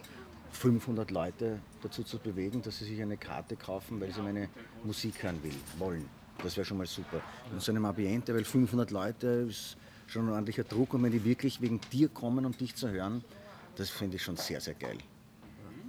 500 0.52 1.12
Leute 1.12 1.60
dazu 1.82 2.04
zu 2.04 2.18
bewegen, 2.18 2.62
dass 2.62 2.80
sie 2.80 2.86
sich 2.86 3.02
eine 3.02 3.18
Karte 3.18 3.56
kaufen, 3.56 4.00
weil 4.00 4.12
sie 4.12 4.22
meine 4.22 4.50
Musik 4.84 5.22
hören 5.22 5.42
will, 5.44 5.56
wollen. 5.78 6.06
Das 6.44 6.58
wäre 6.58 6.66
schon 6.66 6.78
mal 6.78 6.88
super. 6.88 7.22
In 7.54 7.60
so 7.60 7.72
einem 7.72 7.86
Ambiente, 7.86 8.34
weil 8.34 8.44
500 8.44 8.92
Leute 8.92 9.28
ist 9.50 9.78
schon 10.08 10.28
ein 10.28 10.32
ordentlicher 10.32 10.64
Druck 10.64 10.94
und 10.94 11.04
wenn 11.04 11.12
die 11.12 11.24
wirklich 11.24 11.62
wegen 11.62 11.80
dir 11.92 12.10
kommen, 12.10 12.46
um 12.46 12.58
dich 12.58 12.76
zu 12.76 12.90
hören, 12.90 13.24
das 13.76 13.90
finde 13.90 14.16
ich 14.18 14.24
schon 14.24 14.38
sehr, 14.38 14.60
sehr 14.62 14.74
geil. 14.76 14.98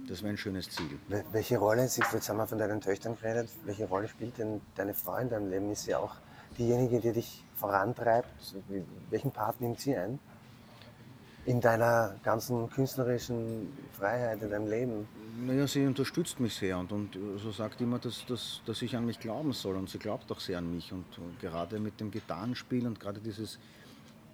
Das 0.07 0.21
wäre 0.21 0.31
ein 0.33 0.37
schönes 0.37 0.69
Ziel. 0.69 0.97
wel- 1.09 1.25
welche 1.31 1.57
Rolle, 1.57 1.83
jetzt 1.83 2.29
haben 2.29 2.37
wir 2.37 2.47
von 2.47 2.57
deinen 2.57 2.79
Töchtern 2.79 3.17
geredet, 3.19 3.49
welche 3.65 3.85
Rolle 3.87 4.07
spielt 4.07 4.37
denn 4.37 4.61
deine 4.75 4.93
Frau 4.93 5.17
in 5.17 5.29
deinem 5.29 5.49
Leben? 5.49 5.71
Ist 5.71 5.83
sie 5.83 5.95
auch 5.95 6.15
diejenige, 6.57 6.99
die 7.01 7.11
dich 7.11 7.43
vorantreibt? 7.55 8.29
Welchen 9.09 9.31
Part 9.31 9.59
nimmt 9.59 9.79
sie 9.81 9.95
ein? 9.97 10.19
In 11.45 11.61
deiner 11.61 12.15
ganzen 12.23 12.69
künstlerischen 12.69 13.71
Freiheit, 13.97 14.41
in 14.41 14.49
deinem 14.49 14.69
Leben? 14.69 15.07
Naja, 15.45 15.67
sie 15.67 15.85
unterstützt 15.85 16.39
mich 16.39 16.55
sehr 16.55 16.77
und, 16.77 16.91
und 16.91 17.17
so 17.37 17.51
sagt 17.51 17.79
immer, 17.81 17.99
dass, 17.99 18.25
dass, 18.25 18.61
dass 18.65 18.81
ich 18.81 18.95
an 18.95 19.05
mich 19.05 19.19
glauben 19.19 19.53
soll 19.53 19.75
und 19.75 19.89
sie 19.89 19.99
glaubt 19.99 20.31
auch 20.31 20.39
sehr 20.39 20.57
an 20.57 20.73
mich 20.73 20.91
und, 20.91 21.05
und 21.17 21.39
gerade 21.39 21.79
mit 21.79 21.99
dem 21.99 22.11
Gitarrenspiel 22.11 22.87
und 22.87 22.99
gerade 22.99 23.19
dieses, 23.19 23.59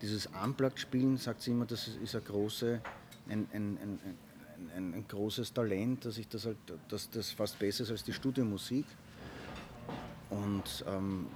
dieses 0.02 0.28
Unplugged-Spielen 0.28 1.18
sagt 1.18 1.42
sie 1.42 1.52
immer, 1.52 1.66
das 1.66 1.88
ist 1.88 2.16
ein, 2.16 2.24
große, 2.24 2.80
ein, 3.30 3.48
ein, 3.54 4.00
ein, 4.76 4.94
ein, 4.94 5.06
großes 5.08 5.54
Talent, 5.54 6.06
dass 6.06 6.18
ich 6.18 6.28
das 6.28 6.46
halt, 6.46 6.58
dass 6.90 7.10
das 7.10 7.32
fast 7.32 7.58
besser 7.60 7.84
ist 7.84 7.92
als 7.92 8.04
die 8.04 8.14
Studiomusik. 8.14 8.86
Und 10.30 10.86
ähm, 10.88 11.28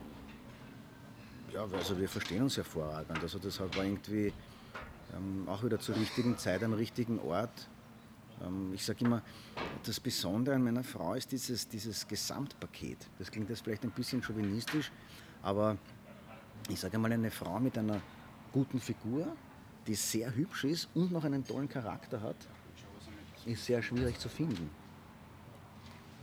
ja, 1.54 1.65
also 1.65 1.97
wir 1.97 2.10
verstehen 2.10 2.43
uns 2.43 2.58
hervorragend, 2.58 3.19
also 3.21 3.39
deshalb 3.39 3.76
war 3.78 3.86
irgendwie 3.86 4.34
ähm, 5.15 5.47
auch 5.47 5.63
wieder 5.63 5.80
zur 5.80 5.95
richtigen 5.95 6.38
Zeit 6.38 6.63
am 6.63 6.73
richtigen 6.73 7.19
Ort. 7.19 7.69
Ähm, 8.45 8.73
ich 8.73 8.84
sage 8.84 9.06
immer, 9.06 9.21
das 9.84 10.00
Besondere 10.00 10.56
an 10.56 10.63
meiner 10.63 10.84
Frau 10.84 11.13
ist 11.13 11.32
dieses, 11.32 11.67
dieses 11.67 12.08
Gesamtpaket. 12.08 12.97
Das 13.19 13.32
klingt 13.32 13.50
jetzt 13.50 13.63
vielleicht 13.63 13.84
ein 13.84 13.91
bisschen 13.91 14.21
chauvinistisch, 14.21 14.91
aber 15.41 15.78
ich 16.69 16.80
sage 16.80 16.97
mal, 16.97 17.12
eine 17.12 17.32
Frau 17.32 17.60
mit 17.60 17.78
einer 17.78 18.02
guten 18.52 18.80
Figur, 18.80 19.28
die 19.88 19.95
sehr 19.95 20.36
hübsch 20.36 20.65
ist 20.65 20.89
und 20.93 21.12
noch 21.12 21.23
einen 21.23 21.45
tollen 21.45 21.69
Charakter 21.69 22.21
hat, 22.21 22.36
ist 23.45 23.65
sehr 23.65 23.82
schwierig 23.82 24.19
zu 24.19 24.30
finden. 24.30 24.69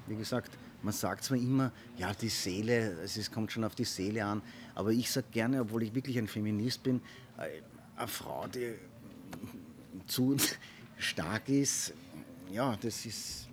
Wie 0.06 0.16
gesagt, 0.16 0.52
man 0.82 0.92
sagt 0.92 1.24
zwar 1.24 1.38
immer, 1.38 1.72
ja, 1.96 2.12
die 2.12 2.28
Seele, 2.28 2.92
es 3.02 3.16
ist, 3.16 3.32
kommt 3.32 3.50
schon 3.50 3.64
auf 3.64 3.74
die 3.74 3.84
Seele 3.84 4.24
an, 4.24 4.42
aber 4.74 4.90
ich 4.90 5.10
sage 5.10 5.26
gerne, 5.32 5.62
obwohl 5.62 5.82
ich 5.82 5.94
wirklich 5.94 6.18
ein 6.18 6.28
Feminist 6.28 6.82
bin, 6.82 7.00
äh, 7.38 7.62
eine 7.96 8.08
Frau, 8.08 8.46
die 8.46 8.74
zu 10.06 10.36
stark 10.98 11.48
ist, 11.48 11.94
ja, 12.50 12.76
das 12.76 13.06
ist, 13.06 13.48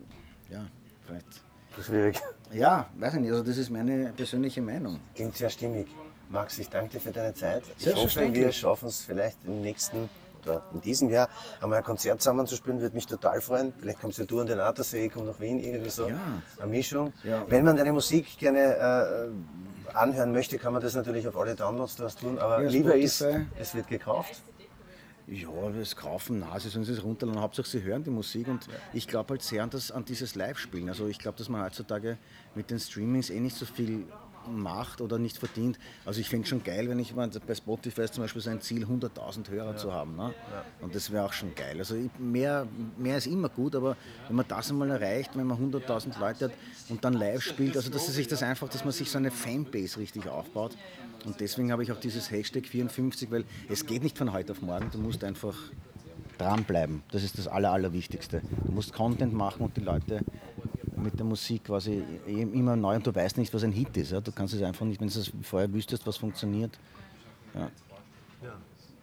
ja, 0.50 0.67
vielleicht, 1.06 1.41
Schwierig. 1.86 2.19
ja, 2.52 2.89
weiß 2.97 3.13
ich 3.13 3.19
nicht, 3.21 3.32
also 3.32 3.43
das 3.43 3.58
ist 3.58 3.69
meine 3.69 4.12
persönliche 4.12 4.62
Meinung. 4.62 5.00
Klingt 5.15 5.38
sehr 5.38 5.50
stimmig. 5.50 5.88
Max, 6.32 6.58
ich 6.60 6.70
danke 6.70 6.94
dir 6.94 7.02
für 7.02 7.12
deine 7.12 7.34
Zeit. 7.34 7.63
Ich 7.78 7.94
hoffe, 7.94 8.34
wir 8.34 8.52
schaffen 8.52 8.88
es 8.88 9.02
vielleicht 9.02 9.38
im 9.46 9.62
nächsten 9.62 10.10
oder 10.44 10.63
in 10.74 10.82
diesem 10.82 11.10
Jahr 11.10 11.30
einmal 11.62 11.80
ein 11.80 11.84
Konzert 11.84 12.22
zusammen 12.22 12.48
zu 12.48 12.56
spielen, 12.56 12.82
würde 12.82 12.96
mich 12.96 13.06
total 13.06 13.41
freuen. 13.41 13.74
Vielleicht 13.80 14.00
kommst 14.00 14.17
ja 14.17 14.26
du 14.26 14.39
an 14.39 14.48
den 14.48 14.60
Attersee, 14.60 15.06
ich 15.06 15.12
komme 15.12 15.28
nach 15.28 15.39
Wien, 15.39 15.60
irgendwie 15.60 15.89
so. 15.89 16.08
Ja. 16.10 16.15
Eine 16.58 16.72
Mischung. 16.72 17.13
Ja. 17.24 17.46
Wenn 17.48 17.63
man 17.63 17.76
deine 17.78 17.91
Musik 17.91 18.38
gerne 18.39 18.60
äh, 18.60 19.94
anhören 19.96 20.32
möchte, 20.32 20.58
kann 20.58 20.74
man 20.74 20.82
das 20.82 20.96
natürlich 20.96 21.28
auf 21.28 21.38
alle 21.38 21.54
Downloads 21.54 21.96
das 21.98 22.15
tun, 22.15 22.39
aber 22.39 22.63
Ja, 22.63 22.70
lieber 22.70 22.96
ist, 22.96 23.24
es 23.60 23.76
wird 23.76 23.88
gekauft. 23.88 24.41
Ja, 25.28 25.50
das 25.78 25.96
Kaufen, 25.96 26.39
na, 26.39 26.60
sie 26.60 26.70
sollen 26.70 26.89
es 26.89 27.04
runterladen. 27.04 27.41
Hauptsache, 27.41 27.67
sie 27.67 27.84
hören 27.84 28.04
die 28.04 28.10
Musik 28.10 28.48
und 28.48 28.67
ich 28.94 29.08
glaube 29.08 29.32
halt 29.32 29.44
sehr 29.44 29.63
an, 29.63 29.70
das, 29.70 29.91
an 29.91 30.04
dieses 30.04 30.36
Live-Spielen. 30.36 30.89
Also 30.89 31.08
ich 31.08 31.20
glaube, 31.20 31.38
dass 31.38 31.48
man 31.48 31.63
heutzutage 31.63 32.17
mit 32.56 32.72
den 32.72 32.80
Streamings 32.80 33.30
eh 33.30 33.39
nicht 33.39 33.56
so 33.56 33.65
viel 33.65 34.08
macht 34.47 35.01
oder 35.01 35.17
nicht 35.17 35.38
verdient. 35.38 35.77
Also 36.06 36.21
ich 36.21 36.30
finde 36.30 36.47
schon 36.47 36.63
geil, 36.63 36.89
wenn 36.89 36.99
ich 36.99 37.15
mal 37.15 37.30
bei 37.45 37.56
Spotify 37.56 38.10
zum 38.10 38.23
Beispiel 38.23 38.41
sein 38.41 38.62
Ziel 38.62 38.86
100.000 38.86 39.49
Hörer 39.49 39.75
zu 39.75 39.93
haben. 39.93 40.15
Ne? 40.15 40.34
Und 40.82 40.95
das 40.95 41.12
wäre 41.12 41.25
auch 41.25 41.34
schon 41.34 41.54
geil. 41.56 41.77
Also 41.77 41.95
mehr, 42.17 42.67
mehr 42.97 43.17
ist 43.17 43.27
immer 43.27 43.49
gut, 43.49 43.75
aber 43.75 43.95
wenn 44.27 44.36
man 44.36 44.47
das 44.47 44.69
einmal 44.69 44.89
erreicht, 44.89 45.32
wenn 45.36 45.47
man 45.47 45.58
100.000 45.58 46.19
Leute 46.19 46.45
hat 46.45 46.51
und 46.89 47.04
dann 47.04 47.13
live 47.13 47.41
spielt, 47.41 47.75
also 47.75 47.89
dass 47.89 48.08
sich 48.08 48.27
das 48.27 48.43
einfach, 48.43 48.69
dass 48.69 48.84
man 48.84 48.93
sich 48.93 49.10
so 49.10 49.17
eine 49.17 49.32
Fanbase 49.32 49.97
richtig 49.99 50.27
aufbaut. 50.27 50.77
Und 51.25 51.39
deswegen 51.39 51.71
habe 51.71 51.84
ich 51.84 51.91
auch 51.91 51.99
dieses 51.99 52.32
Hashtag 52.32 52.65
54, 52.65 53.30
weil 53.30 53.45
es 53.69 53.86
geht 53.86 54.04
nicht 54.04 54.17
von 54.17 54.34
heute 54.34 54.54
auf 54.54 54.62
morgen. 54.62 54.89
Du 54.91 54.97
musst 54.97 55.23
einfach 55.23 55.56
dranbleiben. 56.38 57.04
Das 57.12 57.23
ist 57.23 57.38
das 57.38 57.47
Aller, 57.47 57.71
Allerwichtigste. 57.71 58.41
Du 58.65 58.71
musst 58.71 58.93
Content 58.93 59.34
machen 59.34 59.63
und 59.63 59.77
die 59.77 59.82
Leute 59.82 60.21
mit 61.02 61.18
der 61.18 61.26
Musik 61.26 61.66
quasi 61.66 62.04
immer 62.28 62.76
neu 62.76 62.96
und 62.96 63.06
du 63.08 63.14
weißt 63.14 63.38
nicht, 63.38 63.54
was 63.54 63.64
ein 63.64 63.72
Hit 63.72 63.96
ist. 63.98 64.12
Ja? 64.12 64.22
Du 64.22 64.32
kannst 64.32 64.54
es 64.54 64.62
einfach 64.62 64.86
nicht, 64.86 65.02
wenn 65.02 65.08
du 65.08 65.20
es 65.20 65.32
vorher 65.44 65.72
wüsstest, 65.74 66.06
was 66.08 66.18
funktioniert. 66.18 66.78
Ja. 67.54 67.70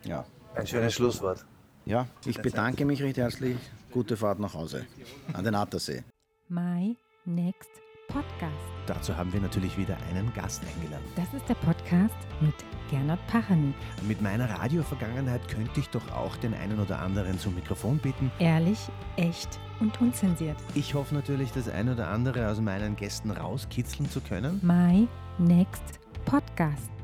Ja. 0.05 0.25
Ein 0.55 0.67
schönes 0.67 0.95
Schlusswort. 0.95 1.45
ja, 1.85 2.07
ich 2.25 2.41
bedanke 2.41 2.85
mich 2.85 3.03
recht 3.03 3.17
herzlich. 3.19 3.57
Gute 3.91 4.17
Fahrt 4.17 4.39
nach 4.39 4.55
Hause 4.55 4.87
an 5.33 5.45
den 5.45 5.55
Attersee. 5.55 6.03
My 6.49 6.97
Next 7.25 7.71
Podcast. 8.09 8.78
Dazu 8.89 9.15
haben 9.15 9.31
wir 9.35 9.41
natürlich 9.41 9.77
wieder 9.77 9.99
einen 10.09 10.33
Gast 10.33 10.63
eingeladen. 10.65 11.05
Das 11.15 11.27
ist 11.35 11.47
der 11.47 11.55
Podcast 11.55 12.15
mit 12.41 12.55
Gernot 12.91 13.19
Pachanik. 13.27 13.75
Mit 14.07 14.23
meiner 14.23 14.49
Radiovergangenheit 14.49 15.47
könnte 15.47 15.79
ich 15.79 15.91
doch 15.91 16.11
auch 16.11 16.35
den 16.39 16.55
einen 16.55 16.81
oder 16.81 16.99
anderen 16.99 17.39
zum 17.39 17.55
Mikrofon 17.55 17.99
bitten. 17.99 18.33
Ehrlich, 18.39 18.79
echt 19.17 19.61
und 19.81 20.01
unzensiert. 20.01 20.57
Ich 20.75 20.95
hoffe 20.95 21.15
natürlich, 21.15 21.53
das 21.53 21.69
ein 21.69 21.91
oder 21.91 22.09
andere 22.09 22.49
aus 22.51 22.63
meinen 22.63 22.97
Gästen 22.97 23.31
rauskitzeln 23.31 24.09
zu 24.09 24.23
können. 24.23 24.59
My 24.63 25.07
Next 25.39 26.01
Podcast. 26.25 26.98